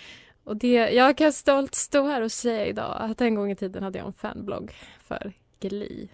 Och 0.44 0.57
det, 0.57 0.72
jag 0.74 1.16
kan 1.16 1.33
stolt 1.33 1.74
stå 1.74 2.07
här 2.07 2.22
och 2.22 2.33
säga 2.33 2.66
idag 2.66 2.96
att 3.01 3.20
en 3.20 3.35
gång 3.35 3.51
i 3.51 3.57
tiden 3.57 3.83
hade 3.83 3.98
jag 3.98 4.07
en 4.07 4.12
fanblogg 4.12 4.72
för 5.05 5.33
Glee. 5.61 6.09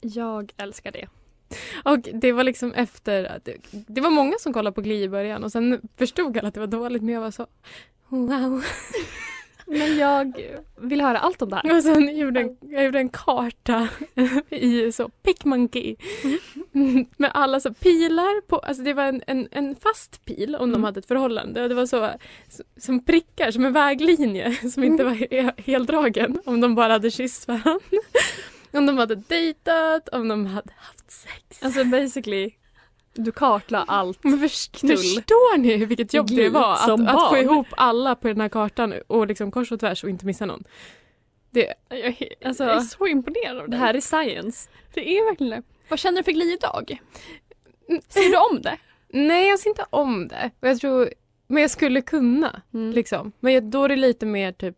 Jag 0.00 0.52
älskar 0.56 0.92
det. 0.92 1.08
Och 1.84 1.98
det 1.98 2.32
var 2.32 2.44
liksom 2.44 2.72
efter 2.72 3.40
det, 3.44 3.56
det 3.70 4.00
var 4.00 4.10
många 4.10 4.34
som 4.38 4.52
kollade 4.52 4.74
på 4.74 4.80
Glee 4.80 5.02
i 5.04 5.08
början 5.08 5.44
och 5.44 5.52
sen 5.52 5.88
förstod 5.96 6.38
alla 6.38 6.48
att 6.48 6.54
det 6.54 6.60
var 6.60 6.66
dåligt 6.66 7.02
men 7.02 7.14
jag 7.14 7.20
var 7.20 7.30
så 7.30 7.46
wow. 8.08 8.64
Men 9.70 9.98
jag 9.98 10.40
vill 10.80 11.00
höra 11.00 11.18
allt 11.18 11.42
om 11.42 11.48
det 11.50 11.56
här. 11.56 11.76
Och 11.76 11.82
sen 11.82 12.16
gjorde 12.18 12.40
en, 12.40 12.56
jag 12.60 12.84
gjorde 12.84 12.98
en 12.98 13.08
karta 13.08 13.88
i 14.50 14.92
så 14.92 15.08
PicMonkey 15.08 15.96
med 17.16 17.30
alla 17.34 17.60
så 17.60 17.74
pilar 17.74 18.40
på, 18.40 18.56
alltså 18.58 18.82
det 18.82 18.94
var 18.94 19.04
en, 19.04 19.22
en, 19.26 19.48
en 19.50 19.76
fast 19.76 20.24
pil 20.24 20.54
om 20.56 20.68
de 20.70 20.74
Mm. 20.78 20.84
hade 20.84 20.98
ett 20.98 21.06
förhållande 21.06 21.62
och 21.62 21.68
det 21.68 21.74
var 21.74 21.86
så, 21.86 22.10
så 22.48 22.62
som 22.76 23.04
prickar 23.04 23.50
som 23.50 23.64
en 23.64 23.72
väglinje 23.72 24.54
som 24.72 24.84
inte 24.84 25.04
var 25.04 25.10
he, 25.10 25.52
heldragen 25.56 26.38
om 26.44 26.60
de 26.60 26.74
bara 26.74 26.92
hade 26.92 27.10
kysst 27.10 27.48
varandra. 27.48 27.80
Om 28.72 28.86
de 28.86 28.98
hade 28.98 29.14
dejtat, 29.14 30.08
om 30.08 30.28
de 30.28 30.46
hade 30.46 30.72
haft 30.76 31.10
sex. 31.10 31.62
Alltså 31.62 31.84
basically, 31.84 32.50
du 33.24 33.32
kartla 33.32 33.84
allt. 33.88 34.24
Men 34.24 34.38
förstår 34.38 35.58
ni 35.58 35.76
vilket 35.84 36.14
jobb 36.14 36.26
det 36.30 36.48
var 36.48 36.72
att, 36.72 36.90
att 37.08 37.28
få 37.28 37.36
ihop 37.36 37.66
alla 37.70 38.14
på 38.14 38.28
den 38.28 38.40
här 38.40 38.48
kartan 38.48 38.94
och 39.06 39.26
liksom 39.26 39.50
kors 39.50 39.72
och 39.72 39.80
tvärs 39.80 40.04
och 40.04 40.10
inte 40.10 40.26
missa 40.26 40.46
någon? 40.46 40.64
Det, 41.50 41.74
Jag, 41.88 42.28
Alltså, 42.44 42.64
jag 42.64 42.76
är 42.76 42.80
så 42.80 43.06
imponerad 43.06 43.58
av 43.58 43.64
Det 43.64 43.70
dig. 43.70 43.80
här 43.80 43.94
är 43.94 44.00
science. 44.00 44.70
Det 44.94 45.08
är 45.18 45.24
verkligen 45.24 45.50
det. 45.50 45.62
Vad 45.88 45.98
känner 45.98 46.16
du 46.18 46.24
för 46.24 46.32
Glee 46.32 46.52
idag? 46.54 46.98
Ser 48.08 48.30
du 48.30 48.36
om 48.56 48.62
det? 48.62 48.76
Nej, 49.08 49.48
jag 49.48 49.58
ser 49.58 49.70
inte 49.70 49.84
om 49.90 50.28
det. 50.28 50.50
Jag 50.60 50.80
tror, 50.80 51.08
men 51.46 51.62
jag 51.62 51.70
skulle 51.70 52.00
kunna. 52.00 52.62
Mm. 52.74 52.90
Liksom. 52.92 53.32
Men 53.40 53.52
jag, 53.54 53.64
då 53.64 53.84
är 53.84 53.88
det 53.88 53.96
lite 53.96 54.26
mer 54.26 54.52
typ 54.52 54.76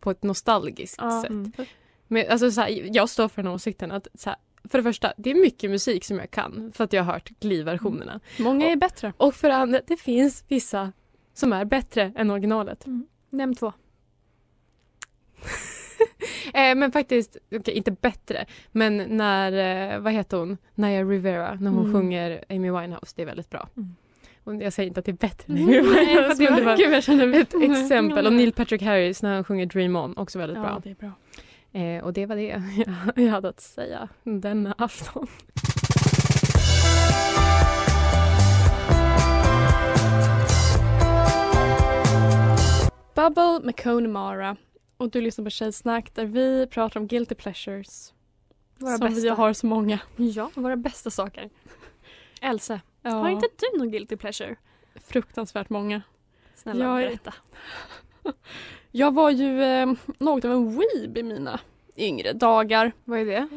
på 0.00 0.10
ett 0.10 0.22
nostalgiskt 0.22 0.98
Ja. 1.00 1.22
sätt. 1.22 1.30
Mm. 1.30 1.52
Men, 2.08 2.24
alltså, 2.30 2.50
så 2.50 2.60
här, 2.60 2.96
jag 2.96 3.08
står 3.08 3.28
för 3.28 3.42
den 3.42 3.52
åsikten 3.52 3.92
att 3.92 4.06
så 4.14 4.30
här, 4.30 4.38
för 4.68 4.78
det 4.78 4.82
första, 4.84 5.12
det 5.16 5.30
är 5.30 5.34
mycket 5.34 5.70
musik 5.70 6.04
som 6.04 6.18
jag 6.18 6.30
kan 6.30 6.72
för 6.74 6.84
att 6.84 6.92
jag 6.92 7.02
har 7.04 7.12
hört 7.12 7.28
Glee-versionerna. 7.40 8.20
Många 8.38 8.66
är 8.70 8.76
bättre. 8.76 9.12
Och 9.16 9.34
för 9.34 9.48
det 9.48 9.56
andra, 9.56 9.80
det 9.86 9.96
finns 9.96 10.44
vissa 10.48 10.92
som 11.34 11.52
är 11.52 11.64
bättre 11.64 12.12
än 12.16 12.30
originalet. 12.30 12.84
Nämn 13.30 13.54
två. 13.54 13.72
Eh, 16.54 16.74
men 16.74 16.92
faktiskt, 16.92 17.36
okej 17.54 17.74
inte 17.74 17.90
bättre, 17.90 18.46
men 18.72 18.96
när, 18.96 19.52
eh, 19.92 19.98
vad 20.00 20.12
heter 20.12 20.36
hon, 20.36 20.58
Naya 20.74 21.04
Rivera, 21.04 21.54
när 21.54 21.70
hon 21.70 21.80
Mm. 21.80 21.92
sjunger 21.92 22.44
Amy 22.48 22.70
Winehouse, 22.70 23.12
det 23.16 23.22
är 23.22 23.26
väldigt 23.26 23.50
bra. 23.50 23.68
Mm. 23.76 23.94
Och 24.44 24.54
jag 24.54 24.72
säger 24.72 24.86
inte 24.88 25.00
att 25.00 25.06
det 25.06 25.12
är 25.12 25.16
bättre 25.16 25.52
än 25.52 25.62
Amy 25.62 25.66
Nej, 25.66 25.80
Winehouse, 25.82 26.42
men 26.42 26.56
det 26.56 26.62
var 26.64 26.76
Gud, 26.76 27.34
ett 27.34 27.54
exempel. 27.82 28.26
Och 28.26 28.32
Neil 28.32 28.52
Patrick 28.52 28.82
Harris 28.82 29.22
när 29.22 29.34
han 29.34 29.44
sjunger 29.44 29.66
Dream 29.66 29.96
On, 29.96 30.16
också 30.16 30.38
väldigt 30.38 30.56
Ja, 30.56 30.62
bra. 30.62 30.80
det 30.84 30.90
är 30.90 30.94
bra. 30.94 31.12
Eh, 31.74 32.04
och 32.04 32.12
det 32.12 32.26
var 32.26 32.36
det 32.36 32.62
jag 33.22 33.30
hade 33.30 33.48
att 33.48 33.60
säga 33.60 34.08
denna 34.22 34.74
afton. 34.78 35.26
Bubble 43.14 43.60
med 43.62 43.82
Coney 43.82 44.08
Mara. 44.08 44.56
Och 44.96 45.10
du 45.10 45.20
lyssnar 45.20 45.44
på 45.44 45.50
Tjejsnack 45.50 46.14
där 46.14 46.24
vi 46.26 46.66
pratar 46.66 47.00
om 47.00 47.06
guilty 47.06 47.34
pleasures. 47.34 48.12
Våra 48.78 48.98
som 48.98 49.06
bästa. 49.08 49.20
vi 49.22 49.28
har 49.28 49.52
så 49.52 49.66
många. 49.66 49.98
Ja, 50.16 50.50
våra 50.54 50.76
bästa 50.76 51.10
saker. 51.10 51.50
Else, 52.40 52.80
Ja, 53.02 53.10
har 53.10 53.28
inte 53.28 53.46
du 53.56 53.78
någon 53.78 53.90
guilty 53.90 54.16
pleasure? 54.16 54.56
fruktansvärt 54.94 55.70
många. 55.70 56.02
Snälla 56.54 56.84
Jag 56.84 56.96
berätta. 57.08 57.34
Jag 58.96 59.14
var 59.14 59.30
ju 59.30 59.62
eh, 59.62 59.86
något 60.18 60.44
av 60.44 60.52
en 60.52 60.78
weeb 60.78 61.18
i 61.18 61.22
mina 61.22 61.60
yngre 61.96 62.32
dagar. 62.32 62.92
Vad 63.04 63.18
är 63.20 63.24
det? 63.24 63.48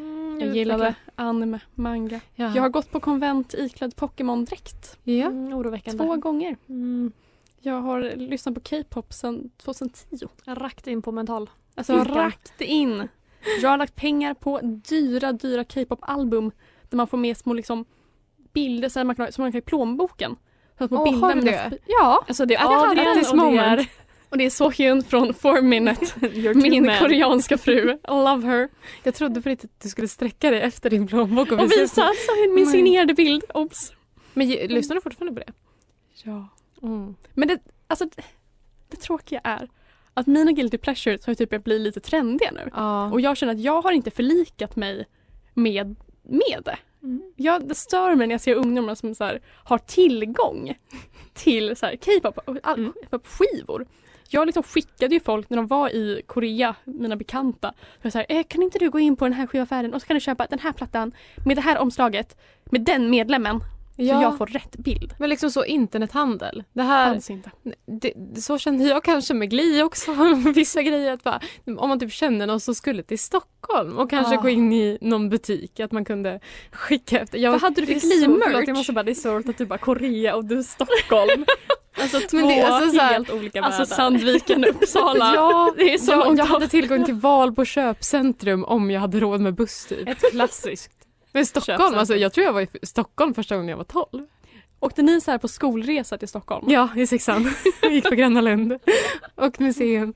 Jag 0.46 0.56
gillade 0.56 0.96
anime, 1.16 1.60
manga. 1.76 2.20
Ja. 2.36 2.52
Jag 2.56 2.62
har 2.62 2.70
gått 2.70 2.92
på 2.92 3.00
konvent 3.00 3.54
iklädd 3.54 3.96
Pokémon-dräkt 3.96 4.98
ja. 5.04 5.26
Mm, 5.26 5.54
oroväckande. 5.54 6.04
två 6.04 6.16
gånger. 6.16 6.58
Mm, 6.70 7.12
Jag 7.60 7.82
har 7.82 8.16
lyssnat 8.16 8.56
på 8.56 8.62
K-pop 8.62 9.14
sedan 9.14 9.50
2010. 9.58 10.28
jag 10.46 10.62
rakte 10.62 10.92
in 10.92 11.02
på 11.02 11.12
mental. 11.12 11.50
Alltså 11.76 11.94
jag 11.94 12.16
rakte 12.16 12.66
in. 12.66 13.08
Jag 13.62 13.70
har 13.70 13.78
lagt 13.78 13.96
pengar 13.96 14.34
på 14.34 14.60
dyra, 14.64 15.32
dyra 15.32 15.64
K-pop-album 15.64 16.52
där 16.90 16.98
man 16.98 17.08
får 17.08 17.18
med 17.18 17.38
små 17.38 17.54
liksom, 17.54 17.86
bilder 18.54 18.90
så 18.90 19.00
här 19.00 19.04
man 19.06 19.16
kan, 19.16 19.32
som 19.32 19.42
man 19.42 19.52
kan 19.52 19.56
ha 19.58 19.62
i 19.62 19.66
plånboken. 19.66 20.36
Så 20.78 20.84
att 20.84 20.92
man 20.92 21.00
Åh, 21.00 21.12
bildar 21.12 21.28
har 21.28 21.36
du 21.36 21.42
det? 21.42 21.78
Ja, 21.86 22.24
Alltså 22.28 22.46
det 22.46 22.56
är 22.56 22.64
Ja, 22.64 22.70
det 22.70 22.90
Adrian 23.02 23.20
this 23.20 23.32
och 23.32 23.38
det 23.38 23.58
är 23.58 23.88
och 24.30 24.38
det 24.38 24.46
är 24.46 24.50
Sohyun 24.50 25.04
från 25.04 25.34
Four 25.34 25.62
Minute. 25.62 26.06
Your 26.34 26.54
Two 26.54 26.60
Min 26.60 26.84
Men. 26.86 27.00
koreanska 27.00 27.58
fru. 27.58 27.92
I 27.94 27.98
love 28.08 28.48
her. 28.48 28.70
Jag 29.04 29.16
trodde 29.16 29.40
riktigt 29.40 29.72
att 29.78 29.82
du 29.84 29.90
skulle 29.90 30.08
sträcka 30.08 30.52
dig 30.52 30.62
efter 30.62 30.90
din 30.90 31.08
plånbok 31.08 31.52
och, 31.52 31.60
Och 31.60 31.72
visa- 31.72 32.12
Sohyun 32.28 32.56
min 32.56 32.68
signerade 32.68 33.14
bild. 33.14 33.44
Obs! 33.54 33.92
Men 34.34 34.48
lyssnar 34.50 34.96
du 34.96 35.02
fortfarande 35.02 35.42
på 35.42 35.46
det? 35.48 35.54
Ja. 36.24 36.48
Mm. 36.84 37.16
Men 37.34 37.48
det, 37.48 37.60
alltså, 37.88 38.06
det, 38.06 38.24
det 38.90 38.98
tråkiga 38.98 39.42
är 39.44 39.70
att 40.14 40.28
mina 40.28 40.52
guilty 40.52 40.78
pleasures 40.78 41.26
har 41.26 41.34
typ 41.34 41.50
börjat 41.50 41.64
bli 41.64 41.80
lite 41.80 42.00
trendiga 42.00 42.52
nu. 42.52 42.70
Ja. 42.74 43.12
Och 43.12 43.22
jag 43.22 43.38
känner 43.38 43.54
att 43.54 43.60
jag 43.60 43.82
har 43.82 43.92
inte 43.92 44.12
förlikat 44.12 44.76
mig 44.76 45.06
med, 45.54 45.96
med 46.24 46.62
det. 46.66 46.78
Mm. 47.04 47.22
Jag, 47.36 47.68
det 47.68 47.76
stör 47.76 48.16
mig 48.16 48.28
när 48.28 48.34
jag 48.34 48.42
ser 48.42 48.56
ungdomar 48.56 48.96
som 48.96 49.16
så 49.16 49.24
här, 49.24 49.42
har 49.64 49.78
tillgång 49.78 50.78
till 51.34 51.76
så 51.76 51.86
här, 51.86 51.96
K-pop 52.06 52.38
och 52.46 52.58
all- 52.64 52.80
Mm. 52.80 52.94
Jag 54.30 54.46
liksom 54.46 54.64
skickade 54.64 55.16
ju 55.16 55.20
folk 55.20 55.50
när 55.50 55.58
de 55.58 55.68
var 55.68 55.90
i 55.90 56.22
Korea, 56.28 56.76
mina 56.84 57.16
bekanta. 57.16 57.74
Jag 58.02 58.12
så 58.12 58.18
här, 58.18 58.26
eh, 58.30 58.44
kan 58.44 58.64
inte 58.64 58.80
du 58.80 58.90
gå 58.90 59.00
in 59.00 59.16
på 59.16 59.26
den 59.26 59.34
här 59.34 59.48
skivaffären 59.48 59.94
och 59.94 60.02
så 60.02 60.08
kan 60.08 60.14
du 60.14 60.22
köpa 60.22 60.46
den 60.50 60.60
här 60.60 60.74
plattan 60.74 61.12
med 61.46 61.58
det 61.58 61.62
här 61.62 61.78
omslaget 61.78 62.38
med 62.66 62.82
den 62.82 63.10
medlemmen. 63.10 63.62
Så 63.98 64.04
Ja. 64.04 64.22
jag 64.22 64.38
får 64.38 64.46
rätt 64.46 64.78
bild. 64.78 65.14
Men 65.20 65.30
liksom 65.30 65.52
så 65.52 65.66
internethandel. 65.66 66.64
Det 66.74 66.82
här, 66.82 67.12
Fanns 67.14 67.30
inte. 67.30 67.52
det, 68.02 68.14
det- 68.16 68.42
så 68.42 68.58
kände 68.58 68.84
jag 68.84 69.04
kanske 69.04 69.34
med 69.34 69.50
Gli 69.50 69.82
också. 69.82 70.12
Vissa 70.56 70.82
grejer 70.82 71.14
att 71.14 71.24
bara, 71.24 71.40
om 71.78 71.90
man 71.90 72.00
typ 72.00 72.12
känner 72.12 72.48
någon 72.48 72.60
som 72.60 72.76
skulle 72.76 73.04
till 73.04 73.20
Stockholm 73.20 73.98
och 73.98 74.10
kanske 74.10 74.38
Ah. 74.38 74.42
gå 74.42 74.50
in 74.50 74.74
i 74.74 74.98
någon 75.02 75.30
butik 75.30 75.80
att 75.80 75.92
man 75.92 76.06
kunde 76.06 76.40
skicka 76.72 77.20
efter. 77.20 77.38
Jag, 77.38 77.52
Vad 77.52 77.62
hade 77.62 77.82
du 77.82 77.88
för 77.88 78.00
så- 78.00 78.08
Gli-merch? 78.08 78.44
Förlåt, 78.46 78.68
jag 78.68 78.78
måste 78.78 78.94
bara, 78.94 79.04
det 79.04 79.12
är 79.12 79.16
så 79.16 79.34
roligt 79.34 79.50
att 79.50 79.58
du 79.58 79.66
bara 79.66 79.78
Korea 79.80 80.36
och 80.36 80.46
du 80.46 80.64
Stockholm. 80.64 81.46
Alltså 82.02 82.20
två 82.20 82.38
Men 82.38 82.48
det 82.48 82.62
alltså 82.62 82.92
så 82.96 83.02
här- 83.02 83.14
helt 83.14 83.32
olika 83.32 83.62
Alltså 83.62 83.82
världar. 83.82 83.96
Sandviken, 83.96 84.66
Uppsala. 84.66 85.32
Ja, 85.36 85.74
det 85.78 85.94
är 85.94 85.98
så 85.98 86.12
jag, 86.12 86.38
jag 86.38 86.46
hade 86.46 86.68
tillgång 86.68 87.06
till 87.06 87.14
Valbo 87.14 87.66
köpcentrum 87.66 88.64
om 88.64 88.92
jag 88.92 89.02
hade 89.02 89.20
råd 89.20 89.42
med 89.42 89.56
buss 89.56 89.86
typ. 89.86 90.08
Ett 90.10 90.32
klassiskt. 90.32 90.92
Men 91.32 91.46
Stockholm, 91.46 91.96
alltså 91.98 92.16
jag 92.16 92.34
tror 92.34 92.46
jag 92.46 92.54
var 92.54 92.62
i 92.62 92.68
Stockholm 92.84 93.34
första 93.34 93.56
gången 93.56 93.70
jag 93.70 93.78
var 93.78 93.84
12. 93.84 94.26
Åkte 94.80 95.02
ni 95.02 95.22
så 95.22 95.32
här 95.32 95.38
på 95.38 95.48
skolresa 95.48 96.18
till 96.18 96.28
Stockholm? 96.28 96.66
Ja, 96.70 96.90
i 96.96 97.08
sexan. 97.08 97.52
Jag 97.82 97.92
gick 97.94 98.10
på 98.10 98.16
Gröna 98.16 98.42
Lund. 98.42 98.80
Och 99.36 99.62
museum. 99.62 100.14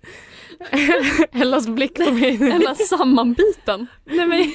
Ellas 1.32 1.68
blick 1.68 1.96
på 1.96 2.12
mig. 2.12 2.36
Eller 2.52 2.74
sammanbiten. 2.74 3.88
Nej 4.06 4.26
men 4.28 4.54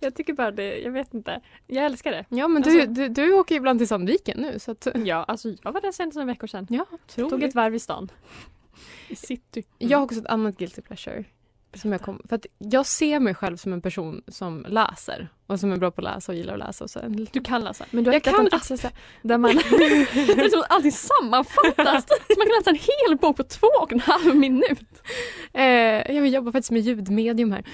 jag 0.00 0.14
tycker 0.14 0.32
bara 0.32 0.50
det, 0.50 0.78
jag 0.78 0.90
vet 0.92 1.14
inte. 1.14 1.40
Jag 1.66 1.84
älskar 1.86 2.10
det. 2.12 2.24
Ja 2.28 2.48
men 2.48 2.62
du, 2.62 2.80
Alltså- 2.80 2.92
du, 2.92 3.08
du 3.08 3.32
åker 3.32 3.54
ju 3.54 3.56
ibland 3.56 3.78
till 3.80 3.88
Sandviken 3.88 4.38
nu 4.40 4.58
så 4.58 4.70
att... 4.70 4.86
Ja, 5.04 5.24
alltså 5.24 5.48
jag 5.62 5.72
var 5.72 5.80
där 5.80 5.92
sen 5.92 6.10
några 6.14 6.26
veckor 6.26 6.46
sedan. 6.46 6.66
Ja, 6.70 6.86
Tog 7.14 7.42
ett 7.42 7.54
varv 7.54 7.74
i 7.74 7.78
stan. 7.78 8.10
I 9.08 9.16
city. 9.16 9.64
Jag 9.78 9.98
har 9.98 10.04
också 10.04 10.18
ett 10.20 10.26
annat 10.26 10.58
guilty 10.58 10.82
pleasure. 10.82 11.24
Som 11.76 11.92
jag, 11.92 12.00
kom, 12.02 12.22
för 12.28 12.36
att 12.36 12.46
jag 12.58 12.86
ser 12.86 13.20
mig 13.20 13.34
själv 13.34 13.56
som 13.56 13.72
en 13.72 13.80
person 13.80 14.22
som 14.28 14.66
läser 14.68 15.28
och 15.46 15.60
som 15.60 15.72
är 15.72 15.76
bra 15.76 15.90
på 15.90 16.00
att 16.00 16.04
läsa 16.14 16.32
och 16.32 16.38
gillar 16.38 16.52
att 16.52 16.58
läsa. 16.58 16.84
Och 16.84 16.90
så. 16.90 17.00
Du 17.32 17.40
kan 17.40 17.64
läsa. 17.64 17.84
Men 17.90 18.04
du 18.04 18.10
har 18.10 18.14
Jag 18.14 18.22
kan 18.22 18.48
alltså, 18.52 18.76
så, 18.76 18.88
där 19.22 19.38
man... 19.38 19.50
Det 19.76 20.44
är 20.44 20.50
som 20.50 20.60
att 20.60 20.70
allting 20.72 20.92
sammanfattas. 20.92 22.04
Så 22.08 22.34
man 22.38 22.46
kan 22.46 22.56
läsa 22.58 22.70
en 22.70 22.76
hel 23.08 23.18
bok 23.18 23.36
på 23.36 23.42
två 23.42 23.66
och 23.82 23.92
en 23.92 24.00
halv 24.00 24.36
minut. 24.36 25.02
eh, 25.52 25.64
jag 26.16 26.28
jobbar 26.28 26.52
faktiskt 26.52 26.70
med 26.70 26.80
ljudmedium 26.82 27.52
här. 27.52 27.64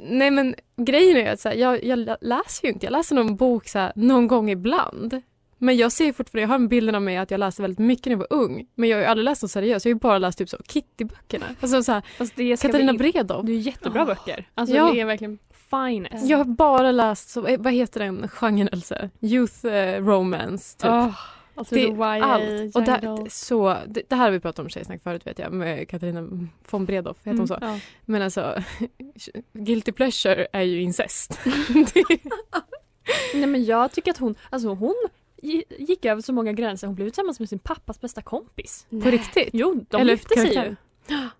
Nej 0.00 0.30
men 0.30 0.54
grejen 0.76 1.16
är 1.16 1.32
att 1.32 1.40
så 1.40 1.48
här, 1.48 1.56
jag, 1.56 1.84
jag 1.84 1.98
lä- 1.98 2.16
läser 2.20 2.66
ju 2.68 2.72
inte. 2.72 2.86
Jag 2.86 2.92
läser 2.92 3.14
någon 3.14 3.36
bok 3.36 3.68
så 3.68 3.78
här, 3.78 3.92
någon 3.96 4.26
gång 4.26 4.50
ibland. 4.50 5.22
Men 5.62 5.76
jag 5.76 5.92
ser 5.92 6.12
fortfarande, 6.12 6.42
jag 6.42 6.48
har 6.48 6.54
en 6.54 6.68
bilden 6.68 6.94
av 6.94 7.02
mig 7.02 7.16
att 7.16 7.30
jag 7.30 7.38
läste 7.38 7.62
väldigt 7.62 7.78
mycket 7.78 8.06
när 8.06 8.12
jag 8.12 8.18
var 8.18 8.26
ung. 8.30 8.66
Men 8.74 8.88
jag 8.88 8.96
har 8.96 9.02
ju 9.02 9.08
aldrig 9.08 9.24
läst 9.24 9.42
något 9.42 9.50
seriöst. 9.50 9.86
Jag 9.86 9.90
har 9.90 9.94
ju 9.96 10.00
bara 10.00 10.18
läst 10.18 10.38
typ 10.38 10.48
så 10.48 10.56
Kitty-böckerna. 10.56 11.44
Alltså 11.60 11.82
så 11.82 11.92
här, 11.92 12.02
Fast 12.18 12.36
det 12.36 12.62
Katarina 12.62 12.92
vi... 12.92 12.98
Bredow. 12.98 13.44
Det 13.44 13.52
är 13.52 13.56
jättebra 13.56 14.02
Oh. 14.02 14.06
böcker. 14.06 14.48
Alltså 14.54 14.76
Ja. 14.76 14.92
det 14.92 15.00
är 15.00 15.04
verkligen 15.04 15.38
finest. 15.70 16.26
Jag 16.26 16.38
har 16.38 16.44
bara 16.44 16.92
läst, 16.92 17.30
så, 17.30 17.46
eh, 17.46 17.60
vad 17.60 17.72
heter 17.72 18.00
den 18.00 18.28
genren 18.28 18.68
Else? 18.72 19.10
Youth 19.20 19.66
eh, 19.66 20.04
romance 20.04 20.78
typ. 20.78 20.90
Oh, 20.90 21.14
alltså 21.54 21.74
Det 21.74 21.80
är 21.86 22.16
YA, 22.18 22.24
allt. 22.24 22.76
Och 22.76 22.82
där, 22.82 23.30
så, 23.30 23.76
det, 23.86 24.02
det 24.08 24.16
här 24.16 24.24
har 24.24 24.30
vi 24.30 24.40
pratat 24.40 24.58
om 24.58 24.68
tjejsnack 24.68 25.02
förut 25.02 25.26
vet 25.26 25.38
jag 25.38 25.52
med 25.52 25.88
Katarina 25.88 26.28
von 26.70 26.84
Bredow, 26.84 27.16
heter 27.24 27.38
hon 27.38 27.48
så? 27.48 27.58
Ja. 27.60 27.78
Men 28.04 28.22
alltså, 28.22 28.62
guilty 29.52 29.92
pleasure 29.92 30.46
är 30.52 30.62
ju 30.62 30.80
incest. 30.82 31.40
Nej 33.34 33.46
men 33.46 33.64
jag 33.64 33.92
tycker 33.92 34.10
att 34.10 34.18
hon, 34.18 34.34
alltså 34.50 34.68
hon 34.68 34.94
gick 35.78 36.04
över 36.04 36.22
så 36.22 36.32
många 36.32 36.52
gränser. 36.52 36.86
Hon 36.86 36.96
blev 36.96 37.06
tillsammans 37.06 37.40
med 37.40 37.48
sin 37.48 37.58
pappas 37.58 38.00
bästa 38.00 38.22
kompis. 38.22 38.86
På 38.90 39.10
riktigt? 39.10 39.50
Jo, 39.52 39.84
de 39.90 40.00
Eller 40.00 40.12
gifte 40.12 40.40
sig 40.40 40.54
ju. 40.54 40.76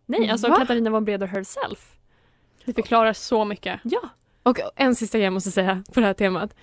Nej, 0.07 0.31
alltså 0.31 0.49
Va? 0.49 0.57
Katarina 0.57 0.91
von 0.91 1.05
Bredow 1.05 1.29
herself. 1.29 1.97
Det 2.65 2.75
förklarar 2.75 3.13
så 3.13 3.45
mycket. 3.45 3.81
Ja. 3.85 4.01
Och 4.43 4.59
en 4.77 4.95
sista 4.95 5.19
grej 5.19 5.25
jag 5.25 5.33
måste 5.33 5.51
säga 5.51 5.85
på 5.93 6.01
det 6.01 6.07
här 6.07 6.15
temat. 6.15 6.55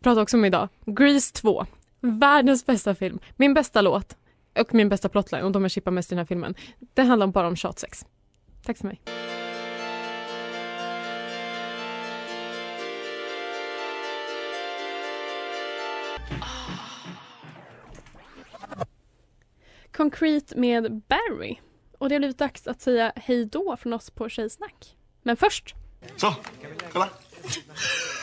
Prata 0.00 0.22
också 0.22 0.36
om 0.36 0.44
idag. 0.44 0.68
Grease 0.86 1.34
2. 1.34 1.66
Världens 2.00 2.66
bästa 2.66 2.94
film. 2.94 3.18
Min 3.36 3.54
bästa 3.54 3.80
låt. 3.80 4.16
Och 4.58 4.74
min 4.74 4.88
bästa 4.88 5.08
plotline, 5.08 5.44
och 5.44 5.52
de 5.52 5.62
jag 5.62 5.70
chippar 5.70 5.90
mest 5.90 6.12
i 6.12 6.14
den 6.14 6.18
här 6.18 6.26
filmen. 6.26 6.54
Det 6.94 7.02
handlar 7.02 7.26
bara 7.26 7.48
om 7.48 7.56
tjatsex. 7.56 8.06
Tack 8.64 8.78
för 8.78 8.86
mig. 8.86 9.00
Concrete 20.00 20.56
med 20.56 21.02
Barry. 21.08 21.56
Och 21.98 22.08
det 22.08 22.14
har 22.14 22.18
blivit 22.18 22.38
dags 22.38 22.66
att 22.66 22.80
säga 22.80 23.12
hej 23.16 23.44
då 23.44 23.76
från 23.76 23.92
oss 23.92 24.10
på 24.10 24.28
Tjejsnack. 24.28 24.96
Men 25.22 25.36
först, 25.36 25.74
Så, 26.16 26.34
kolla. 26.92 27.08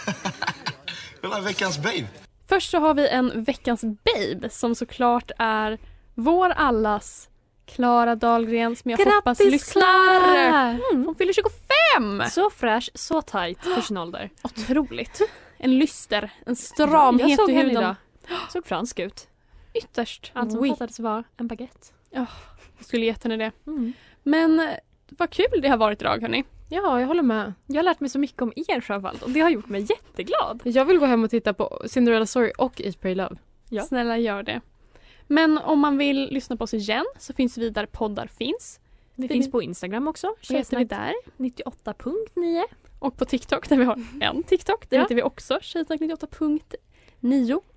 kolla 1.22 1.42
veckans 1.42 1.78
babe. 1.78 2.08
först 2.50 2.72
så 2.72 2.80
har 2.80 2.94
vi 2.94 3.08
en 3.08 3.44
veckans 3.44 3.82
babe 3.84 4.50
som 4.50 4.76
såklart 4.76 5.32
är 5.38 5.78
vår 6.16 6.50
allas 6.50 7.30
Klara 7.66 8.16
Dahlgren 8.16 8.76
som 8.76 8.92
jag 8.92 8.98
hoppas 8.98 9.40
lyssnar. 9.40 10.70
Mm, 10.92 11.06
hon 11.06 11.16
fyller 11.16 11.34
25! 11.34 12.24
Så 12.30 12.50
fräsch, 12.50 12.90
så 12.94 13.22
tight 13.22 13.60
för 13.64 13.82
sin 13.82 13.98
ålder. 14.04 14.30
Otroligt. 14.44 15.22
En 15.58 15.78
lyster, 15.80 16.32
en 16.46 16.56
stramhet 16.56 17.30
jag 17.30 17.40
såg 17.40 17.50
i 17.50 17.54
henne 17.54 17.70
huden. 17.70 17.84
idag. 17.84 17.96
Såg 18.54 18.66
fransk 18.66 19.00
ut. 19.00 19.28
Ytterst. 19.78 20.32
Allt 20.34 20.52
som 20.52 20.62
Oui. 20.62 20.70
fattades 20.70 21.00
var 21.00 21.24
en 21.38 21.48
baguette. 21.48 21.88
Jag 22.10 22.26
skulle 22.80 23.06
gett 23.06 23.24
henne 23.24 23.38
det. 23.38 23.52
Mm. 23.68 23.94
Men 24.24 24.60
eh, 24.60 24.70
vad 25.10 25.30
kul 25.30 25.62
det 25.62 25.68
har 25.68 25.78
varit 25.78 26.02
idag 26.02 26.22
hörni. 26.22 26.44
Ja, 26.70 27.00
jag 27.00 27.08
håller 27.08 27.24
med. 27.24 27.54
Jag 27.68 27.76
har 27.76 27.84
lärt 27.84 28.00
mig 28.00 28.10
så 28.10 28.20
mycket 28.20 28.42
om 28.42 28.54
er 28.56 28.82
framförallt 28.82 29.24
och 29.24 29.30
det 29.30 29.40
har 29.40 29.50
gjort 29.50 29.70
mig 29.70 29.82
jätteglad. 29.90 30.62
Jag 30.64 30.86
vill 30.86 30.98
gå 31.00 31.06
hem 31.06 31.24
och 31.24 31.30
titta 31.30 31.54
på 31.54 31.82
Cinderella 31.88 32.26
Story 32.26 32.52
och 32.58 32.82
Eat 32.82 33.02
Pray 33.02 33.16
Love. 33.16 33.36
Ja. 33.70 33.84
Snälla 33.84 34.18
gör 34.18 34.44
det. 34.44 34.62
Men 35.28 35.58
om 35.58 35.80
man 35.80 35.98
vill 35.98 36.28
lyssna 36.32 36.58
på 36.58 36.64
oss 36.64 36.74
igen 36.74 37.06
så 37.20 37.34
finns 37.34 37.58
vi 37.58 37.70
där 37.70 37.86
poddar 37.86 38.28
finns. 38.28 38.80
Det 39.16 39.22
Vi- 39.22 39.28
finns 39.28 39.52
på 39.52 39.62
Instagram 39.62 40.08
också. 40.08 40.36
Vad 40.50 40.58
heter 40.58 40.78
vi 40.78 40.84
där? 40.84 41.14
98.9. 41.38 42.64
Och 43.00 43.18
på 43.18 43.26
TikTok 43.26 43.70
där 43.70 43.78
vi 43.78 43.84
har 43.84 44.00
en 44.22 44.44
TikTok. 44.44 44.90
Där 44.90 44.98
Ja. 44.98 45.04
heter 45.04 45.16
vi 45.16 45.24
också 45.24 45.58
tjejsnack98.9. 45.62 46.60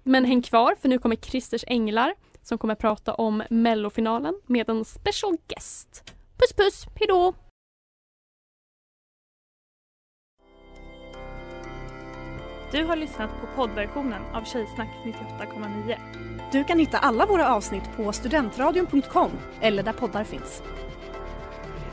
Men 0.03 0.25
häng 0.25 0.43
kvar 0.43 0.75
för 0.81 0.89
nu 0.89 0.99
kommer 0.99 1.17
Christers 1.17 1.65
Änglar 1.67 2.15
som 2.43 2.59
kommer 2.59 2.75
prata 2.75 3.15
om 3.15 3.43
mellofinalen 3.51 4.41
med 4.47 4.69
en 4.69 4.85
special 4.85 5.37
guest. 5.49 6.15
Puss 6.39 6.53
puss, 6.53 6.87
hejdå! 6.95 7.35
Du 12.73 12.85
har 12.85 12.97
lyssnat 12.97 13.31
på 13.41 13.47
poddversionen 13.57 14.23
av 14.33 14.45
Tjejsnack 14.45 14.89
98,9. 15.05 15.99
Du 16.53 16.65
kan 16.65 16.79
hitta 16.79 16.99
alla 16.99 17.27
våra 17.27 17.55
avsnitt 17.55 17.97
på 17.97 18.13
studentradion.com 18.13 19.31
eller 19.61 19.83
där 19.83 19.93
poddar 19.93 20.25
finns. 20.25 20.63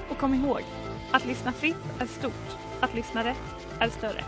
Och 0.09 0.17
kom 0.17 0.33
ihåg, 0.33 0.61
att 1.11 1.25
lyssna 1.25 1.51
fritt 1.51 1.85
är 1.99 2.05
stort, 2.05 2.57
att 2.79 2.93
lyssna 2.93 3.23
rätt 3.23 3.67
är 3.79 3.89
större. 3.89 4.23